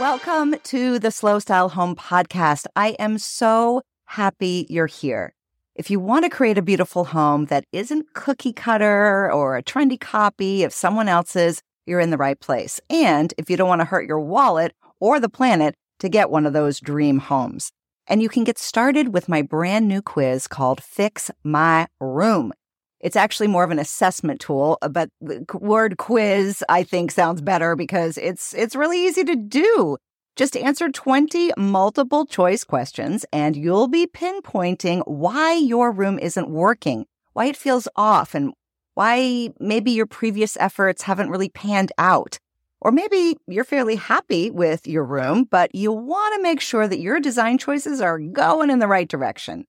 Welcome 0.00 0.56
to 0.64 0.98
the 0.98 1.10
Slow 1.10 1.38
Style 1.38 1.68
Home 1.70 1.96
Podcast. 1.96 2.66
I 2.76 2.88
am 2.98 3.18
so 3.18 3.82
happy 4.04 4.66
you're 4.68 4.86
here. 4.86 5.34
If 5.74 5.90
you 5.90 5.98
want 5.98 6.24
to 6.24 6.30
create 6.30 6.58
a 6.58 6.62
beautiful 6.62 7.04
home 7.04 7.46
that 7.46 7.64
isn't 7.72 8.12
cookie 8.14 8.52
cutter 8.52 9.30
or 9.32 9.56
a 9.56 9.62
trendy 9.62 9.98
copy 9.98 10.62
of 10.62 10.72
someone 10.72 11.08
else's, 11.08 11.62
you're 11.86 12.00
in 12.00 12.10
the 12.10 12.16
right 12.16 12.38
place. 12.38 12.80
And 12.90 13.32
if 13.38 13.50
you 13.50 13.56
don't 13.56 13.68
want 13.68 13.80
to 13.80 13.86
hurt 13.86 14.06
your 14.06 14.20
wallet 14.20 14.72
or 15.00 15.20
the 15.20 15.28
planet 15.28 15.74
to 16.00 16.08
get 16.08 16.30
one 16.30 16.46
of 16.46 16.52
those 16.52 16.80
dream 16.80 17.18
homes. 17.18 17.72
And 18.06 18.22
you 18.22 18.28
can 18.28 18.44
get 18.44 18.58
started 18.58 19.14
with 19.14 19.28
my 19.28 19.42
brand 19.42 19.88
new 19.88 20.02
quiz 20.02 20.46
called 20.46 20.82
Fix 20.82 21.30
My 21.42 21.86
Room. 22.00 22.52
It's 23.00 23.16
actually 23.16 23.48
more 23.48 23.64
of 23.64 23.70
an 23.70 23.78
assessment 23.78 24.40
tool, 24.40 24.78
uh, 24.80 24.88
but 24.88 25.10
the 25.20 25.44
word 25.52 25.98
quiz 25.98 26.64
I 26.68 26.82
think 26.82 27.10
sounds 27.10 27.42
better 27.42 27.76
because 27.76 28.16
it's 28.16 28.54
it's 28.54 28.76
really 28.76 29.04
easy 29.04 29.24
to 29.24 29.36
do. 29.36 29.98
Just 30.36 30.56
answer 30.56 30.90
20 30.90 31.52
multiple 31.56 32.26
choice 32.26 32.64
questions 32.64 33.24
and 33.32 33.56
you'll 33.56 33.88
be 33.88 34.06
pinpointing 34.06 35.02
why 35.06 35.54
your 35.54 35.92
room 35.92 36.18
isn't 36.18 36.50
working, 36.50 37.06
why 37.34 37.46
it 37.46 37.56
feels 37.56 37.86
off, 37.94 38.34
and 38.34 38.52
why 38.94 39.50
maybe 39.60 39.90
your 39.90 40.06
previous 40.06 40.56
efforts 40.58 41.02
haven't 41.02 41.30
really 41.30 41.50
panned 41.50 41.92
out. 41.98 42.38
Or 42.84 42.92
maybe 42.92 43.36
you're 43.46 43.64
fairly 43.64 43.96
happy 43.96 44.50
with 44.50 44.86
your 44.86 45.04
room, 45.04 45.48
but 45.50 45.74
you 45.74 45.90
want 45.90 46.34
to 46.34 46.42
make 46.42 46.60
sure 46.60 46.86
that 46.86 47.00
your 47.00 47.18
design 47.18 47.56
choices 47.56 48.02
are 48.02 48.18
going 48.18 48.68
in 48.68 48.78
the 48.78 48.86
right 48.86 49.08
direction. 49.08 49.64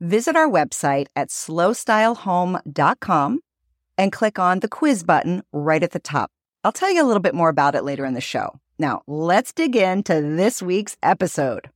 Visit 0.00 0.36
our 0.36 0.48
website 0.48 1.06
at 1.16 1.28
slowstylehome.com 1.28 3.40
and 3.98 4.12
click 4.12 4.38
on 4.38 4.60
the 4.60 4.68
quiz 4.68 5.02
button 5.02 5.42
right 5.52 5.82
at 5.82 5.90
the 5.90 5.98
top. 5.98 6.30
I'll 6.62 6.70
tell 6.70 6.92
you 6.92 7.02
a 7.02 7.06
little 7.06 7.20
bit 7.20 7.34
more 7.34 7.48
about 7.48 7.74
it 7.74 7.82
later 7.82 8.04
in 8.04 8.14
the 8.14 8.20
show. 8.20 8.60
Now, 8.78 9.02
let's 9.08 9.52
dig 9.52 9.74
into 9.74 10.22
this 10.22 10.62
week's 10.62 10.96
episode. 11.02 11.68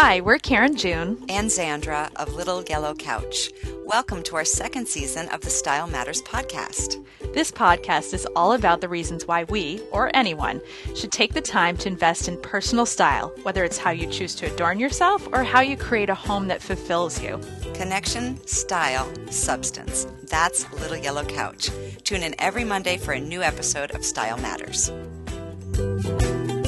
Hi, 0.00 0.20
we're 0.20 0.38
Karen 0.38 0.76
June 0.76 1.18
and 1.28 1.48
Zandra 1.48 2.08
of 2.14 2.32
Little 2.36 2.62
Yellow 2.62 2.94
Couch. 2.94 3.50
Welcome 3.84 4.22
to 4.22 4.36
our 4.36 4.44
second 4.44 4.86
season 4.86 5.28
of 5.30 5.40
the 5.40 5.50
Style 5.50 5.88
Matters 5.88 6.22
podcast. 6.22 7.04
This 7.34 7.50
podcast 7.50 8.14
is 8.14 8.24
all 8.36 8.52
about 8.52 8.80
the 8.80 8.88
reasons 8.88 9.26
why 9.26 9.42
we, 9.42 9.82
or 9.90 10.14
anyone, 10.14 10.60
should 10.94 11.10
take 11.10 11.34
the 11.34 11.40
time 11.40 11.76
to 11.78 11.88
invest 11.88 12.28
in 12.28 12.40
personal 12.42 12.86
style, 12.86 13.34
whether 13.42 13.64
it's 13.64 13.76
how 13.76 13.90
you 13.90 14.06
choose 14.06 14.36
to 14.36 14.46
adorn 14.46 14.78
yourself 14.78 15.26
or 15.32 15.42
how 15.42 15.62
you 15.62 15.76
create 15.76 16.10
a 16.10 16.14
home 16.14 16.46
that 16.46 16.62
fulfills 16.62 17.20
you. 17.20 17.40
Connection, 17.74 18.46
style, 18.46 19.12
substance. 19.32 20.06
That's 20.22 20.72
Little 20.74 20.96
Yellow 20.96 21.24
Couch. 21.24 21.70
Tune 22.04 22.22
in 22.22 22.36
every 22.38 22.62
Monday 22.62 22.98
for 22.98 23.14
a 23.14 23.20
new 23.20 23.42
episode 23.42 23.90
of 23.90 24.04
Style 24.04 24.38
Matters. 24.38 24.92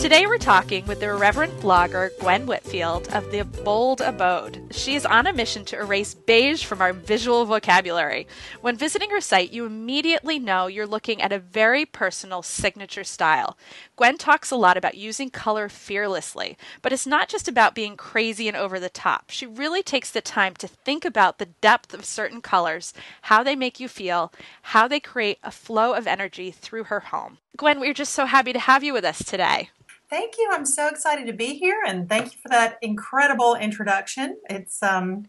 Today 0.01 0.27
we're 0.27 0.39
talking 0.39 0.87
with 0.87 1.01
the 1.01 1.11
irreverent 1.11 1.53
blogger 1.61 2.09
Gwen 2.20 2.47
Whitfield 2.47 3.09
of 3.09 3.31
the 3.31 3.45
Bold 3.45 4.01
Abode. 4.01 4.69
She 4.70 4.95
is 4.95 5.05
on 5.05 5.27
a 5.27 5.33
mission 5.33 5.62
to 5.67 5.79
erase 5.79 6.15
beige 6.15 6.65
from 6.65 6.81
our 6.81 6.95
visual 6.95 7.45
vocabulary. 7.45 8.27
When 8.62 8.79
visiting 8.79 9.11
her 9.11 9.20
site, 9.20 9.53
you 9.53 9.67
immediately 9.67 10.39
know 10.39 10.69
you're 10.69 10.87
looking 10.87 11.20
at 11.20 11.34
a 11.34 11.39
very 11.39 11.84
personal 11.84 12.41
signature 12.41 13.05
style. 13.05 13.59
Gwen 13.97 14.17
talks 14.17 14.51
a 14.51 14.57
lot 14.57 14.79
about 14.79 14.97
using 14.97 15.29
color 15.29 15.69
fearlessly, 15.69 16.57
but 16.81 16.95
it's 16.95 17.07
not 17.07 17.29
just 17.29 17.47
about 17.47 17.75
being 17.75 17.95
crazy 17.95 18.48
and 18.48 18.57
over 18.57 18.81
the 18.81 18.89
top. 18.89 19.29
She 19.29 19.45
really 19.45 19.83
takes 19.83 20.11
the 20.11 20.23
time 20.23 20.55
to 20.55 20.67
think 20.67 21.05
about 21.05 21.37
the 21.37 21.51
depth 21.61 21.92
of 21.92 22.07
certain 22.07 22.41
colors, 22.41 22.95
how 23.23 23.42
they 23.42 23.55
make 23.55 23.79
you 23.79 23.86
feel, 23.86 24.33
how 24.63 24.89
they 24.89 24.98
create 24.98 25.39
a 25.45 25.51
flow 25.51 25.92
of 25.92 26.07
energy 26.07 26.51
through 26.51 26.85
her 26.85 27.01
home. 27.01 27.36
Gwen, 27.58 27.80
we're 27.80 27.92
just 27.92 28.14
so 28.14 28.24
happy 28.24 28.55
to 28.55 28.58
have 28.58 28.83
you 28.83 28.95
with 28.95 29.05
us 29.05 29.23
today. 29.23 29.69
Thank 30.11 30.35
you. 30.39 30.48
I'm 30.53 30.67
so 30.67 30.89
excited 30.89 31.29
to 31.29 31.33
be 31.33 31.55
here, 31.55 31.81
and 31.87 32.09
thank 32.09 32.33
you 32.33 32.39
for 32.43 32.48
that 32.48 32.79
incredible 32.83 33.55
introduction. 33.55 34.37
It's 34.51 34.83
um, 34.83 35.27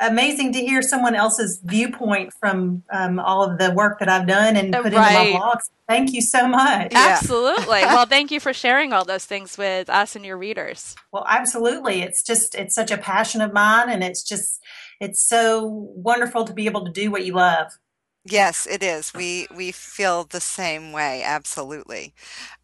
amazing 0.00 0.52
to 0.54 0.58
hear 0.58 0.82
someone 0.82 1.14
else's 1.14 1.60
viewpoint 1.64 2.32
from 2.34 2.82
um, 2.92 3.20
all 3.20 3.48
of 3.48 3.58
the 3.58 3.72
work 3.72 4.00
that 4.00 4.08
I've 4.08 4.26
done 4.26 4.56
and 4.56 4.72
put 4.72 4.92
right. 4.92 5.26
into 5.26 5.38
my 5.38 5.40
blogs. 5.40 5.70
Thank 5.88 6.12
you 6.12 6.20
so 6.20 6.48
much. 6.48 6.92
Absolutely. 6.94 7.66
well, 7.82 8.06
thank 8.06 8.30
you 8.30 8.40
for 8.40 8.52
sharing 8.52 8.92
all 8.92 9.04
those 9.04 9.24
things 9.24 9.56
with 9.56 9.88
us 9.88 10.16
and 10.16 10.24
your 10.24 10.36
readers. 10.36 10.96
Well, 11.12 11.24
absolutely. 11.28 12.02
It's 12.02 12.22
just 12.22 12.54
it's 12.54 12.74
such 12.74 12.90
a 12.90 12.98
passion 12.98 13.40
of 13.40 13.52
mine, 13.52 13.88
and 13.88 14.02
it's 14.02 14.22
just 14.22 14.60
it's 15.00 15.22
so 15.22 15.64
wonderful 15.94 16.44
to 16.44 16.52
be 16.52 16.66
able 16.66 16.84
to 16.84 16.90
do 16.90 17.10
what 17.10 17.24
you 17.24 17.34
love. 17.34 17.68
Yes, 18.30 18.66
it 18.66 18.82
is. 18.82 19.14
We 19.14 19.46
we 19.54 19.72
feel 19.72 20.24
the 20.24 20.40
same 20.40 20.92
way. 20.92 21.22
Absolutely. 21.22 22.12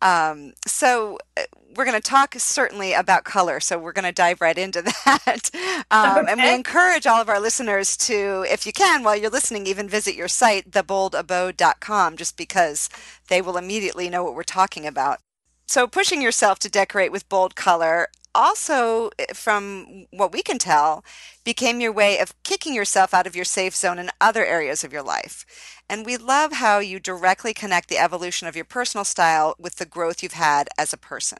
Um, 0.03 0.53
so 0.67 1.19
uh, 1.37 1.43
we're 1.75 1.85
going 1.87 2.01
to 2.01 2.07
talk 2.09 2.35
certainly 2.39 2.93
about 2.93 3.25
color. 3.25 3.61
So 3.61 3.79
we're 3.79 3.93
going 3.93 4.05
to 4.05 4.13
dive 4.13 4.41
right 4.41 4.59
into 4.59 4.83
that. 5.05 5.51
Um, 5.91 6.19
okay. 6.19 6.33
And 6.33 6.41
we 6.41 6.55
encourage 6.55 7.07
all 7.07 7.21
of 7.21 7.29
our 7.29 7.41
listeners 7.41 7.97
to, 7.99 8.45
if 8.49 8.67
you 8.67 8.73
can, 8.73 9.03
while 9.03 9.17
you're 9.17 9.31
listening, 9.31 9.67
even 9.67 9.89
visit 9.89 10.15
your 10.15 10.29
site, 10.29 10.71
theboldabode.com, 10.71 12.17
just 12.17 12.37
because 12.37 12.89
they 13.29 13.41
will 13.41 13.57
immediately 13.57 14.11
know 14.11 14.23
what 14.25 14.35
we're 14.35 14.43
talking 14.43 14.87
about. 14.87 15.21
So 15.67 15.87
pushing 15.87 16.21
yourself 16.21 16.59
to 16.61 16.71
decorate 16.71 17.11
with 17.13 17.29
bold 17.29 17.57
color 17.57 18.09
also, 18.34 19.11
eh, 19.19 19.27
from 19.34 20.06
what 20.11 20.33
we 20.33 20.43
can 20.43 20.59
tell, 20.59 21.05
became 21.45 21.81
your 21.81 21.93
way 21.93 22.19
of 22.19 22.34
kicking 22.43 22.75
yourself 22.75 23.15
out 23.15 23.27
of 23.27 23.37
your 23.37 23.45
safe 23.45 23.75
zone 23.77 23.99
in 23.99 24.11
other 24.21 24.45
areas 24.45 24.84
of 24.84 24.93
your 24.93 25.03
life. 25.03 25.45
And 25.89 26.06
we 26.06 26.17
love 26.17 26.53
how 26.55 26.78
you 26.78 26.99
directly 27.00 27.55
connect 27.55 27.89
the 27.89 27.99
evolution 27.99 28.49
of 28.49 28.56
your 28.56 28.65
personal 28.65 29.05
style 29.05 29.55
with 29.59 29.77
the 29.77 29.87
growth 29.87 30.23
you've 30.23 30.33
had 30.33 30.69
as 30.78 30.93
a 30.93 30.99
person. 30.99 31.39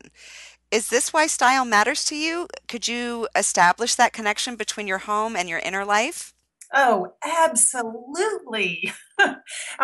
Is 0.71 0.89
this 0.91 1.13
why 1.13 1.27
style 1.29 1.65
matters 1.65 2.05
to 2.07 2.17
you? 2.17 2.49
Could 2.69 2.89
you 2.89 3.29
establish 3.37 3.95
that 3.97 4.13
connection 4.13 4.57
between 4.57 4.87
your 4.89 4.99
home 4.99 5.37
and 5.37 5.49
your 5.49 5.61
inner 5.61 5.85
life? 5.85 6.34
Oh, 6.77 7.13
absolutely. 7.23 8.93
I 9.21 9.37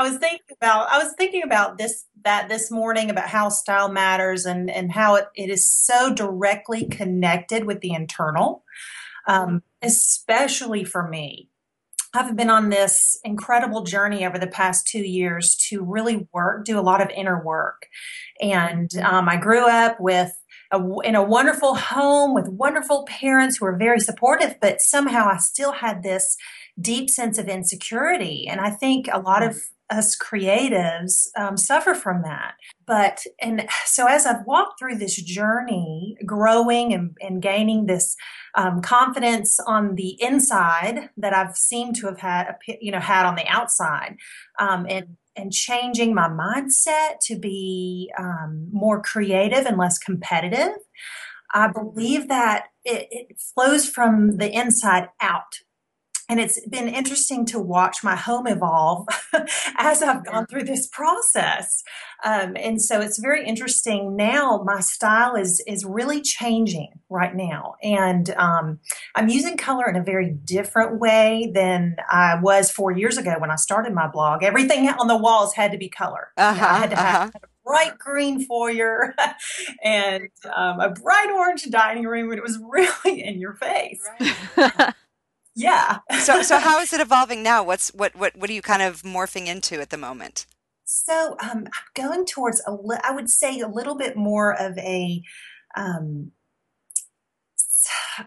was 0.02 0.16
thinking 0.18 0.56
about 0.60 0.90
I 0.90 0.98
was 0.98 1.14
thinking 1.16 1.44
about 1.44 1.78
this 1.78 2.04
that 2.24 2.48
this 2.48 2.68
morning 2.68 3.10
about 3.10 3.28
how 3.28 3.48
style 3.48 3.88
matters 3.88 4.44
and 4.44 4.68
and 4.68 4.90
how 4.90 5.14
it, 5.14 5.26
it 5.36 5.50
is 5.50 5.68
so 5.68 6.12
directly 6.12 6.86
connected 6.86 7.64
with 7.64 7.80
the 7.80 7.92
internal, 7.92 8.64
um, 9.28 9.62
especially 9.80 10.82
for 10.82 11.08
me. 11.08 11.48
I've 12.12 12.34
been 12.34 12.50
on 12.50 12.70
this 12.70 13.16
incredible 13.22 13.84
journey 13.84 14.26
over 14.26 14.36
the 14.36 14.48
past 14.48 14.88
two 14.88 15.06
years 15.06 15.54
to 15.68 15.84
really 15.84 16.26
work, 16.32 16.64
do 16.64 16.76
a 16.76 16.82
lot 16.82 17.00
of 17.00 17.08
inner 17.10 17.40
work, 17.40 17.86
and 18.40 18.90
um, 18.96 19.28
I 19.28 19.36
grew 19.36 19.68
up 19.68 20.00
with 20.00 20.32
a, 20.72 20.82
in 21.04 21.14
a 21.14 21.22
wonderful 21.22 21.74
home 21.74 22.34
with 22.34 22.48
wonderful 22.48 23.04
parents 23.06 23.58
who 23.58 23.64
were 23.64 23.76
very 23.76 24.00
supportive, 24.00 24.56
but 24.60 24.80
somehow 24.80 25.28
I 25.28 25.38
still 25.38 25.72
had 25.72 26.02
this 26.02 26.36
deep 26.80 27.10
sense 27.10 27.38
of 27.38 27.48
insecurity. 27.48 28.46
And 28.48 28.60
I 28.60 28.70
think 28.70 29.08
a 29.12 29.20
lot 29.20 29.42
of 29.42 29.60
us 29.90 30.16
creatives 30.16 31.26
um, 31.36 31.56
suffer 31.56 31.94
from 31.94 32.22
that. 32.22 32.54
But, 32.86 33.24
and 33.40 33.66
so 33.84 34.06
as 34.06 34.24
I've 34.24 34.46
walked 34.46 34.78
through 34.78 34.98
this 34.98 35.16
journey, 35.20 36.16
growing 36.24 36.94
and, 36.94 37.16
and 37.20 37.42
gaining 37.42 37.86
this 37.86 38.16
um, 38.54 38.82
confidence 38.82 39.58
on 39.66 39.96
the 39.96 40.16
inside 40.22 41.10
that 41.16 41.34
I've 41.34 41.56
seemed 41.56 41.96
to 41.96 42.06
have 42.06 42.20
had, 42.20 42.56
you 42.80 42.92
know, 42.92 43.00
had 43.00 43.26
on 43.26 43.34
the 43.34 43.46
outside, 43.46 44.16
um, 44.58 44.86
and 44.88 45.16
and 45.36 45.52
changing 45.52 46.12
my 46.12 46.28
mindset 46.28 47.18
to 47.22 47.38
be 47.38 48.12
um, 48.18 48.68
more 48.72 49.00
creative 49.00 49.64
and 49.64 49.78
less 49.78 49.96
competitive. 49.96 50.76
I 51.54 51.68
believe 51.68 52.28
that 52.28 52.66
it, 52.84 53.06
it 53.10 53.40
flows 53.54 53.88
from 53.88 54.36
the 54.36 54.50
inside 54.50 55.08
out 55.20 55.60
and 56.30 56.38
it's 56.38 56.64
been 56.68 56.88
interesting 56.88 57.44
to 57.46 57.58
watch 57.58 58.04
my 58.04 58.14
home 58.14 58.46
evolve 58.46 59.08
as 59.76 60.00
I've 60.00 60.24
gone 60.24 60.46
through 60.46 60.62
this 60.62 60.86
process. 60.86 61.82
Um, 62.24 62.56
and 62.56 62.80
so 62.80 63.00
it's 63.00 63.18
very 63.18 63.44
interesting 63.44 64.14
now. 64.14 64.62
My 64.64 64.78
style 64.78 65.34
is 65.34 65.60
is 65.66 65.84
really 65.84 66.22
changing 66.22 67.00
right 67.08 67.34
now, 67.34 67.74
and 67.82 68.30
um, 68.36 68.78
I'm 69.16 69.28
using 69.28 69.56
color 69.56 69.88
in 69.88 69.96
a 69.96 70.04
very 70.04 70.30
different 70.30 71.00
way 71.00 71.50
than 71.52 71.96
I 72.08 72.38
was 72.40 72.70
four 72.70 72.92
years 72.92 73.18
ago 73.18 73.34
when 73.38 73.50
I 73.50 73.56
started 73.56 73.92
my 73.92 74.06
blog. 74.06 74.44
Everything 74.44 74.88
on 74.88 75.08
the 75.08 75.16
walls 75.16 75.54
had 75.54 75.72
to 75.72 75.78
be 75.78 75.88
color. 75.88 76.28
Uh-huh, 76.36 76.64
I 76.64 76.78
had 76.78 76.90
to 76.90 77.00
uh-huh. 77.00 77.18
have 77.18 77.34
a 77.34 77.48
bright 77.64 77.98
green 77.98 78.44
foyer 78.44 79.14
and 79.82 80.28
um, 80.54 80.78
a 80.78 80.90
bright 80.90 81.30
orange 81.34 81.68
dining 81.70 82.04
room, 82.04 82.30
and 82.30 82.38
it 82.38 82.42
was 82.42 82.58
really 82.70 83.20
in 83.20 83.40
your 83.40 83.54
face. 83.54 84.06
Right. 84.56 84.94
Yeah. 85.54 85.98
so 86.20 86.42
so 86.42 86.58
how 86.60 86.80
is 86.80 86.92
it 86.92 87.00
evolving 87.00 87.42
now? 87.42 87.62
What's 87.62 87.90
what 87.94 88.14
what 88.16 88.36
what 88.36 88.50
are 88.50 88.52
you 88.52 88.62
kind 88.62 88.82
of 88.82 89.02
morphing 89.02 89.46
into 89.46 89.80
at 89.80 89.90
the 89.90 89.98
moment? 89.98 90.46
So 90.84 91.36
um, 91.40 91.66
I'm 91.66 91.68
going 91.94 92.26
towards 92.26 92.62
a 92.66 92.72
li- 92.72 92.98
I 93.04 93.14
would 93.14 93.30
say 93.30 93.60
a 93.60 93.68
little 93.68 93.96
bit 93.96 94.16
more 94.16 94.60
of 94.60 94.76
a 94.78 95.22
um, 95.76 96.32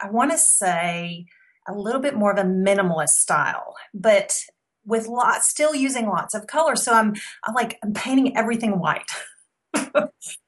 I 0.01 0.09
want 0.09 0.31
to 0.31 0.37
say 0.37 1.25
a 1.67 1.73
little 1.73 2.01
bit 2.01 2.15
more 2.15 2.31
of 2.31 2.37
a 2.37 2.47
minimalist 2.47 3.09
style, 3.09 3.75
but 3.93 4.37
with 4.85 5.07
lots, 5.07 5.49
still 5.49 5.73
using 5.73 6.07
lots 6.07 6.33
of 6.33 6.47
color. 6.47 6.75
So 6.75 6.93
I'm, 6.93 7.13
I'm 7.45 7.53
like, 7.53 7.77
I'm 7.83 7.93
painting 7.93 8.35
everything 8.35 8.79
white. 8.79 9.09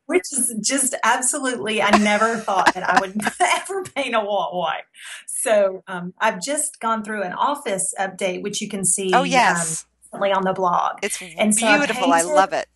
which 0.05 0.23
is 0.31 0.55
just 0.61 0.95
absolutely 1.03 1.81
i 1.81 1.89
never 1.97 2.37
thought 2.37 2.73
that 2.73 2.87
i 2.87 2.99
would 2.99 3.15
ever 3.39 3.83
paint 3.83 4.15
a 4.15 4.19
wall 4.19 4.59
white. 4.59 4.83
So 5.27 5.83
um, 5.87 6.13
i've 6.19 6.41
just 6.41 6.79
gone 6.79 7.03
through 7.03 7.23
an 7.23 7.33
office 7.33 7.93
update 7.99 8.41
which 8.41 8.61
you 8.61 8.69
can 8.69 8.85
see 8.85 9.11
oh 9.13 9.23
yes. 9.23 9.85
um, 10.13 10.21
on 10.21 10.43
the 10.43 10.53
blog. 10.53 10.99
It's 11.03 11.21
and 11.21 11.53
beautiful. 11.55 12.03
So 12.03 12.11
I, 12.11 12.21
painted, 12.21 12.31
I 12.31 12.33
love 12.33 12.53
it. 12.53 12.67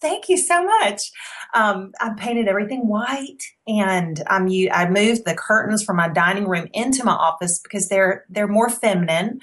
Thank 0.00 0.28
you 0.28 0.36
so 0.36 0.64
much. 0.64 1.10
Um, 1.52 1.92
i 2.00 2.10
painted 2.16 2.46
everything 2.48 2.86
white 2.86 3.42
and 3.66 4.22
um, 4.28 4.46
you, 4.46 4.70
i 4.70 4.88
moved 4.88 5.24
the 5.24 5.34
curtains 5.34 5.82
from 5.82 5.96
my 5.96 6.08
dining 6.08 6.48
room 6.48 6.68
into 6.72 7.04
my 7.04 7.12
office 7.12 7.58
because 7.60 7.88
they're 7.88 8.24
they're 8.28 8.48
more 8.48 8.70
feminine 8.70 9.40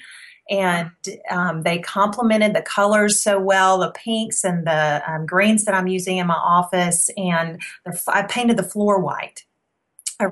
and 0.50 0.90
um, 1.30 1.62
they 1.62 1.78
complemented 1.78 2.54
the 2.54 2.62
colors 2.62 3.22
so 3.22 3.38
well 3.38 3.78
the 3.78 3.90
pinks 3.90 4.44
and 4.44 4.66
the 4.66 5.02
um, 5.06 5.26
greens 5.26 5.64
that 5.64 5.74
i'm 5.74 5.86
using 5.86 6.18
in 6.18 6.26
my 6.26 6.34
office. 6.34 7.10
And 7.16 7.60
the, 7.84 8.00
i 8.08 8.22
painted 8.22 8.56
the 8.56 8.62
floor 8.62 9.00
white. 9.00 9.44
I 10.20 10.26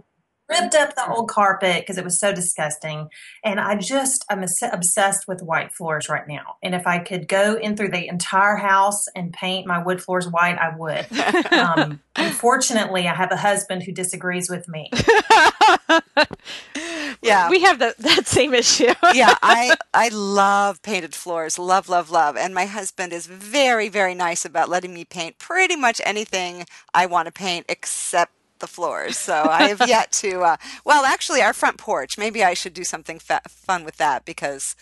ripped 0.49 0.75
up 0.75 0.95
the 0.95 1.11
old 1.11 1.29
carpet 1.29 1.83
because 1.83 1.99
it 1.99 2.05
was 2.05 2.19
so 2.19 2.33
disgusting. 2.33 3.09
And 3.45 3.61
i 3.61 3.77
just 3.77 4.25
i'm 4.31 4.45
obsessed 4.73 5.29
with 5.29 5.43
white 5.43 5.73
floors 5.73 6.09
right 6.09 6.27
now. 6.27 6.57
And 6.63 6.75
if 6.75 6.87
i 6.87 6.99
could 6.99 7.29
go 7.29 7.55
in 7.55 7.77
through 7.77 7.91
the 7.91 8.09
entire 8.09 8.57
house 8.57 9.07
and 9.15 9.33
paint 9.33 9.67
my 9.67 9.83
wood 9.83 10.03
floors 10.03 10.29
white 10.29 10.59
i 10.59 10.75
would. 10.77 11.07
Um, 11.53 12.01
unfortunately 12.17 13.07
i 13.07 13.15
have 13.15 13.33
a 13.33 13.37
husband 13.37 13.83
who 13.83 13.93
disagrees 13.93 14.49
with 14.49 14.67
me 14.69 14.91
yeah. 17.23 17.51
We 17.51 17.61
have 17.63 17.79
the, 17.79 17.95
that 17.99 18.27
same 18.27 18.55
issue. 18.55 18.93
Yeah 19.09 19.35
i 19.43 19.77
i 19.95 20.09
love 20.11 20.83
painted 20.83 21.15
floors. 21.15 21.59
Love 21.59 21.89
love 21.89 22.11
love. 22.11 22.37
And 22.37 22.55
my 22.55 22.67
husband 22.67 23.13
is 23.13 23.27
very 23.27 23.89
very 23.89 24.15
nice 24.15 24.45
about 24.45 24.69
letting 24.69 24.95
me 24.95 25.05
paint 25.05 25.39
pretty 25.39 25.77
much 25.77 26.01
anything 26.05 26.67
i 26.95 27.07
want 27.07 27.27
to 27.27 27.33
paint 27.33 27.67
except 27.69 28.33
the 28.61 28.67
floors. 28.67 29.19
So 29.19 29.45
i 29.51 29.69
have 29.69 29.83
yet 29.89 30.13
to 30.13 30.43
uh, 30.43 30.57
well 30.85 31.05
actually 31.05 31.43
our 31.43 31.55
front 31.55 31.79
porch 31.79 32.19
maybe 32.19 32.45
i 32.45 32.55
should 32.55 32.75
do 32.75 32.85
something 32.85 33.19
fa- 33.19 33.43
fun 33.49 33.85
with 33.85 33.97
that 33.99 34.25
because 34.25 34.77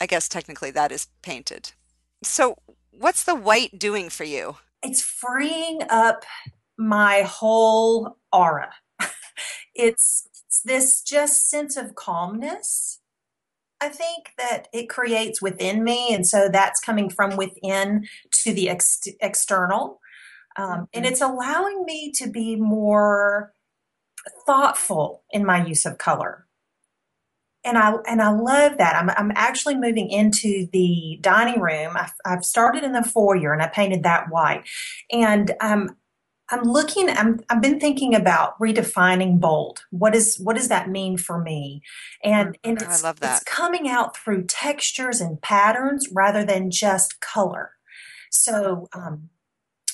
i 0.00 0.06
guess 0.06 0.28
technically 0.28 0.70
that 0.72 0.92
is 0.92 1.08
painted. 1.22 1.72
So 2.22 2.56
what's 2.92 3.24
the 3.24 3.34
white 3.34 3.78
doing 3.78 4.10
for 4.10 4.24
you? 4.24 4.56
It's 4.82 5.02
freeing 5.02 5.80
up 5.90 6.24
my 6.78 7.22
whole 7.22 8.18
aura. 8.32 8.74
It's 9.74 10.28
this 10.62 11.02
just 11.02 11.48
sense 11.48 11.76
of 11.76 11.94
calmness 11.94 13.00
I 13.80 13.88
think 13.88 14.32
that 14.38 14.68
it 14.72 14.88
creates 14.88 15.42
within 15.42 15.84
me. 15.84 16.14
And 16.14 16.26
so 16.26 16.48
that's 16.48 16.80
coming 16.80 17.10
from 17.10 17.36
within 17.36 18.06
to 18.44 18.52
the 18.52 18.68
ex- 18.70 19.02
external. 19.20 20.00
Um, 20.56 20.88
and 20.94 21.04
mm-hmm. 21.04 21.12
it's 21.12 21.20
allowing 21.20 21.84
me 21.84 22.10
to 22.12 22.28
be 22.28 22.56
more 22.56 23.52
thoughtful 24.46 25.22
in 25.30 25.44
my 25.44 25.64
use 25.64 25.84
of 25.84 25.98
color. 25.98 26.46
And 27.64 27.76
I 27.76 27.94
and 28.06 28.22
I 28.22 28.30
love 28.30 28.78
that. 28.78 28.94
I'm 28.94 29.10
I'm 29.10 29.32
actually 29.34 29.74
moving 29.74 30.08
into 30.08 30.68
the 30.72 31.18
dining 31.20 31.60
room. 31.60 31.96
I've, 31.96 32.12
I've 32.24 32.44
started 32.44 32.84
in 32.84 32.92
the 32.92 33.02
foyer 33.02 33.52
and 33.52 33.60
I 33.60 33.66
painted 33.66 34.04
that 34.04 34.30
white, 34.30 34.62
and 35.10 35.52
um, 35.60 35.96
I'm 36.48 36.62
looking, 36.62 37.10
I'm, 37.10 37.40
I've 37.50 37.60
been 37.60 37.80
thinking 37.80 38.14
about 38.14 38.58
redefining 38.60 39.40
bold. 39.40 39.84
What 39.90 40.14
is, 40.14 40.38
what 40.38 40.56
does 40.56 40.68
that 40.68 40.88
mean 40.88 41.16
for 41.16 41.42
me? 41.42 41.82
And, 42.22 42.50
mm, 42.50 42.58
and 42.62 42.82
it's, 42.82 43.02
I 43.02 43.08
love 43.08 43.20
that. 43.20 43.42
it's 43.42 43.44
coming 43.44 43.88
out 43.88 44.16
through 44.16 44.44
textures 44.44 45.20
and 45.20 45.42
patterns 45.42 46.08
rather 46.12 46.44
than 46.44 46.70
just 46.70 47.20
color. 47.20 47.72
So, 48.30 48.88
um, 48.92 49.30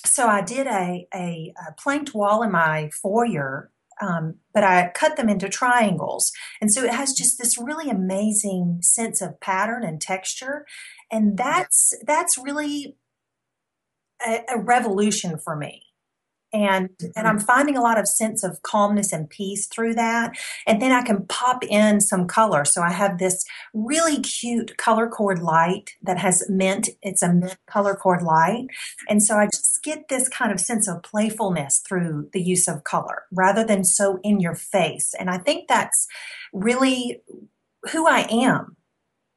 so 0.05 0.27
I 0.27 0.43
did 0.43 0.67
a, 0.67 1.07
a, 1.15 1.55
a 1.69 1.73
planked 1.81 2.15
wall 2.15 2.43
in 2.43 2.53
my 2.53 2.91
foyer, 2.91 3.71
um, 4.03 4.35
but 4.53 4.65
I 4.65 4.91
cut 4.95 5.17
them 5.17 5.31
into 5.31 5.49
triangles. 5.49 6.33
And 6.61 6.73
so 6.73 6.83
it 6.85 6.93
has 6.93 7.15
just 7.15 7.39
this 7.39 7.57
really 7.57 7.89
amazing 7.89 8.81
sense 8.83 9.23
of 9.23 9.41
pattern 9.41 9.85
and 9.85 10.01
texture. 10.01 10.67
And 11.11 11.39
that's, 11.39 11.95
that's 12.07 12.37
really 12.37 12.97
a, 14.27 14.41
a 14.55 14.61
revolution 14.61 15.39
for 15.39 15.57
me 15.57 15.85
and 16.53 16.91
and 17.17 17.27
i'm 17.27 17.37
mm-hmm. 17.37 17.47
finding 17.47 17.77
a 17.77 17.81
lot 17.81 17.99
of 17.99 18.07
sense 18.07 18.45
of 18.45 18.61
calmness 18.63 19.13
and 19.13 19.29
peace 19.31 19.67
through 19.67 19.95
that. 19.95 20.37
And 20.67 20.81
then 20.81 20.93
i 20.93 21.03
can 21.03 21.27
pop 21.27 21.65
in 21.65 22.01
some 22.01 22.27
color. 22.27 22.65
So 22.65 22.83
i 22.83 22.93
have 22.93 23.19
this 23.19 23.45
really 23.75 24.21
cute 24.21 24.77
color 24.77 25.09
cord 25.09 25.41
light 25.41 25.95
that 26.03 26.19
has 26.19 26.45
mint. 26.49 26.89
It's 27.03 27.23
a 27.23 27.33
mint 27.33 27.57
color 27.67 27.95
cord 27.95 28.23
light. 28.23 28.67
And 29.09 29.23
so 29.23 29.37
i 29.37 29.47
just 29.47 29.83
get 29.83 30.09
this 30.09 30.29
kind 30.29 30.53
of 30.53 30.61
sense 30.61 30.89
of 30.89 31.03
playfulness 31.03 31.83
through 31.87 32.29
the 32.33 32.43
use 32.43 32.69
of 32.69 32.85
color 32.85 33.25
rather 33.33 33.65
than 33.65 33.85
so 33.85 34.19
in 34.23 34.41
your 34.41 34.55
face. 34.55 35.15
And 35.19 35.31
i 35.31 35.39
think 35.39 35.69
that's 35.69 36.07
really 36.53 37.23
who 37.91 38.07
i 38.07 38.27
am 38.31 38.77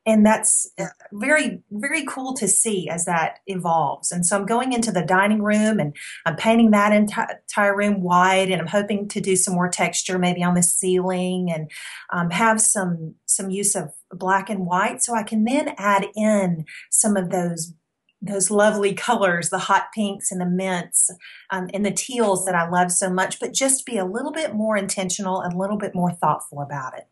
and 0.06 0.26
that's 0.26 0.70
uh, 0.78 0.86
very 1.12 1.62
very 1.72 2.06
cool 2.06 2.34
to 2.34 2.48
see 2.48 2.88
as 2.90 3.06
that 3.06 3.40
evolves 3.48 4.12
and 4.12 4.26
so 4.26 4.38
i'm 4.38 4.46
going 4.46 4.74
into 4.74 4.92
the 4.92 5.02
dining 5.02 5.42
room 5.42 5.80
and 5.80 5.96
i'm 6.26 6.36
painting 6.36 6.72
that 6.72 6.94
entire 6.94 7.76
room 7.76 8.02
white 8.02 8.52
and 8.52 8.62
i'm 8.62 8.68
hoping 8.68 9.08
to 9.08 9.20
do 9.20 9.36
some 9.36 9.54
more 9.54 9.70
texture 9.70 10.18
maybe 10.18 10.44
on 10.44 10.54
the 10.54 10.64
ceiling 10.64 11.52
and 11.52 11.72
um, 12.12 12.30
have 12.30 12.62
some 12.62 13.16
some 13.26 13.50
use 13.50 13.76
of 13.76 13.92
black 14.12 14.50
and 14.50 14.66
white 14.66 15.02
so 15.02 15.14
i 15.16 15.24
can 15.24 15.44
then 15.44 15.74
add 15.78 16.06
in 16.16 16.66
some 16.90 17.18
of 17.18 17.30
those 17.30 17.74
those 18.22 18.50
lovely 18.50 18.94
colors, 18.94 19.50
the 19.50 19.60
hot 19.60 19.88
pinks 19.94 20.32
and 20.32 20.42
the 20.42 20.46
mints 20.46 21.12
um, 21.52 21.70
and 21.74 21.86
the 21.86 21.92
teals 21.92 22.46
that 22.46 22.56
I 22.56 22.68
love 22.68 22.92
so 22.92 23.10
much, 23.10 23.40
but 23.40 23.54
just 23.54 23.86
be 23.86 23.98
a 23.98 24.06
little 24.06 24.32
bit 24.32 24.56
more 24.56 24.76
intentional 24.76 25.42
and 25.42 25.54
a 25.54 25.58
little 25.58 25.78
bit 25.78 25.94
more 25.94 26.12
thoughtful 26.12 26.62
about 26.62 26.98
it. 26.98 27.08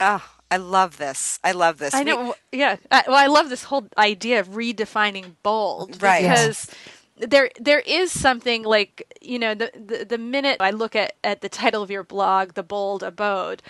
Oh, 0.00 0.24
I 0.50 0.58
love 0.58 0.96
this. 0.96 1.40
I 1.42 1.52
love 1.52 1.78
this. 1.78 1.92
I 1.94 2.02
know. 2.02 2.34
We, 2.52 2.58
yeah. 2.58 2.76
I, 2.90 3.04
well, 3.08 3.16
I 3.16 3.26
love 3.26 3.48
this 3.48 3.64
whole 3.64 3.88
idea 3.98 4.40
of 4.40 4.50
redefining 4.50 5.34
bold. 5.42 6.02
Right. 6.02 6.22
Because 6.22 6.70
yeah. 7.16 7.26
there 7.28 7.50
there 7.58 7.80
is 7.80 8.12
something 8.12 8.62
like, 8.62 9.16
you 9.20 9.38
know, 9.38 9.54
the, 9.54 9.72
the, 9.74 10.04
the 10.04 10.18
minute 10.18 10.58
I 10.60 10.70
look 10.70 10.94
at, 10.94 11.14
at 11.24 11.40
the 11.40 11.48
title 11.48 11.82
of 11.82 11.90
your 11.90 12.04
blog, 12.04 12.54
The 12.54 12.62
Bold 12.62 13.02
Abode, 13.02 13.62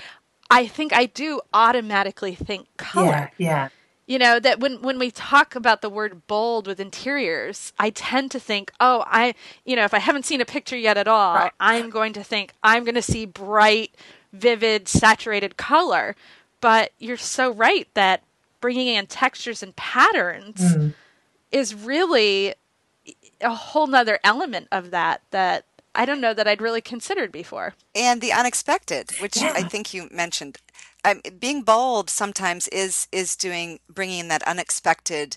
I 0.51 0.67
think 0.67 0.93
I 0.93 1.07
do 1.07 1.41
automatically 1.53 2.35
think 2.35 2.69
color. 2.77 3.33
Yeah. 3.39 3.49
yeah. 3.49 3.69
You 4.09 4.21
know, 4.21 4.39
that 4.39 4.61
when, 4.61 4.83
when 4.83 5.01
we 5.01 5.11
talk 5.11 5.57
about 5.57 5.83
the 5.83 5.91
word 5.91 6.29
bold 6.29 6.69
with 6.69 6.79
interiors, 6.79 7.73
I 7.77 7.91
tend 7.91 8.31
to 8.31 8.39
think, 8.39 8.71
oh, 8.79 9.03
I, 9.05 9.35
you 9.65 9.75
know, 9.75 9.83
if 9.83 9.93
I 9.93 9.99
haven't 9.99 10.27
seen 10.27 10.41
a 10.41 10.45
picture 10.45 10.77
yet 10.77 10.97
at 10.97 11.09
all, 11.09 11.35
right. 11.35 11.53
I'm 11.59 11.91
going 11.91 12.13
to 12.13 12.23
think 12.23 12.53
I'm 12.63 12.85
going 12.85 12.95
to 12.95 13.03
see 13.03 13.25
bright, 13.27 13.97
vivid, 14.33 14.87
saturated 14.87 15.57
color. 15.57 16.15
But 16.61 16.93
you're 16.99 17.17
so 17.17 17.53
right 17.53 17.89
that 17.95 18.23
bringing 18.61 18.89
in 18.89 19.07
textures 19.07 19.63
and 19.63 19.75
patterns 19.77 20.61
mm. 20.61 20.95
is 21.53 21.75
really 21.75 22.55
a 23.41 23.55
whole 23.55 23.87
nother 23.87 24.19
element 24.25 24.69
of 24.73 24.91
that 24.91 25.23
that 25.31 25.65
I 25.95 26.05
don't 26.05 26.21
know 26.21 26.35
that 26.35 26.47
I'd 26.47 26.61
really 26.61 26.81
considered 26.81 27.33
before. 27.33 27.75
And 27.95 28.21
the 28.21 28.33
unexpected, 28.33 29.13
which 29.21 29.41
yeah. 29.41 29.53
I 29.55 29.63
think 29.63 29.95
you 29.95 30.09
mentioned. 30.13 30.59
Um, 31.05 31.23
being 31.39 31.63
bold 31.63 32.11
sometimes 32.11 32.69
is 32.69 33.09
is 33.13 33.37
doing 33.37 33.81
bringing 33.89 34.21
in 34.21 34.29
that 34.29 34.43
unexpected 34.43 35.37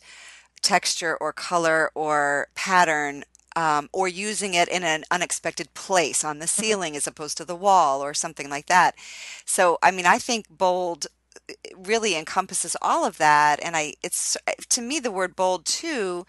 texture 0.61 1.15
or 1.15 1.31
color 1.31 1.91
or 1.95 2.47
pattern 2.55 3.23
um, 3.59 3.89
or 3.91 4.07
using 4.07 4.53
it 4.53 4.69
in 4.69 4.85
an 4.85 5.03
unexpected 5.11 5.73
place 5.73 6.23
on 6.23 6.39
the 6.39 6.47
ceiling 6.47 6.95
as 6.95 7.05
opposed 7.05 7.35
to 7.37 7.43
the 7.43 7.55
wall 7.55 8.01
or 8.01 8.13
something 8.13 8.49
like 8.49 8.67
that. 8.67 8.95
So, 9.43 9.77
I 9.83 9.91
mean, 9.91 10.05
I 10.05 10.17
think 10.17 10.45
bold 10.49 11.07
uh, 11.49 11.53
really 11.77 12.15
encompasses 12.15 12.77
all 12.81 13.03
of 13.05 13.17
that. 13.17 13.59
And 13.61 13.75
I, 13.75 13.95
it's 14.01 14.37
uh, 14.47 14.53
to 14.69 14.81
me, 14.81 15.01
the 15.01 15.11
word 15.11 15.35
bold 15.35 15.65
too 15.65 16.25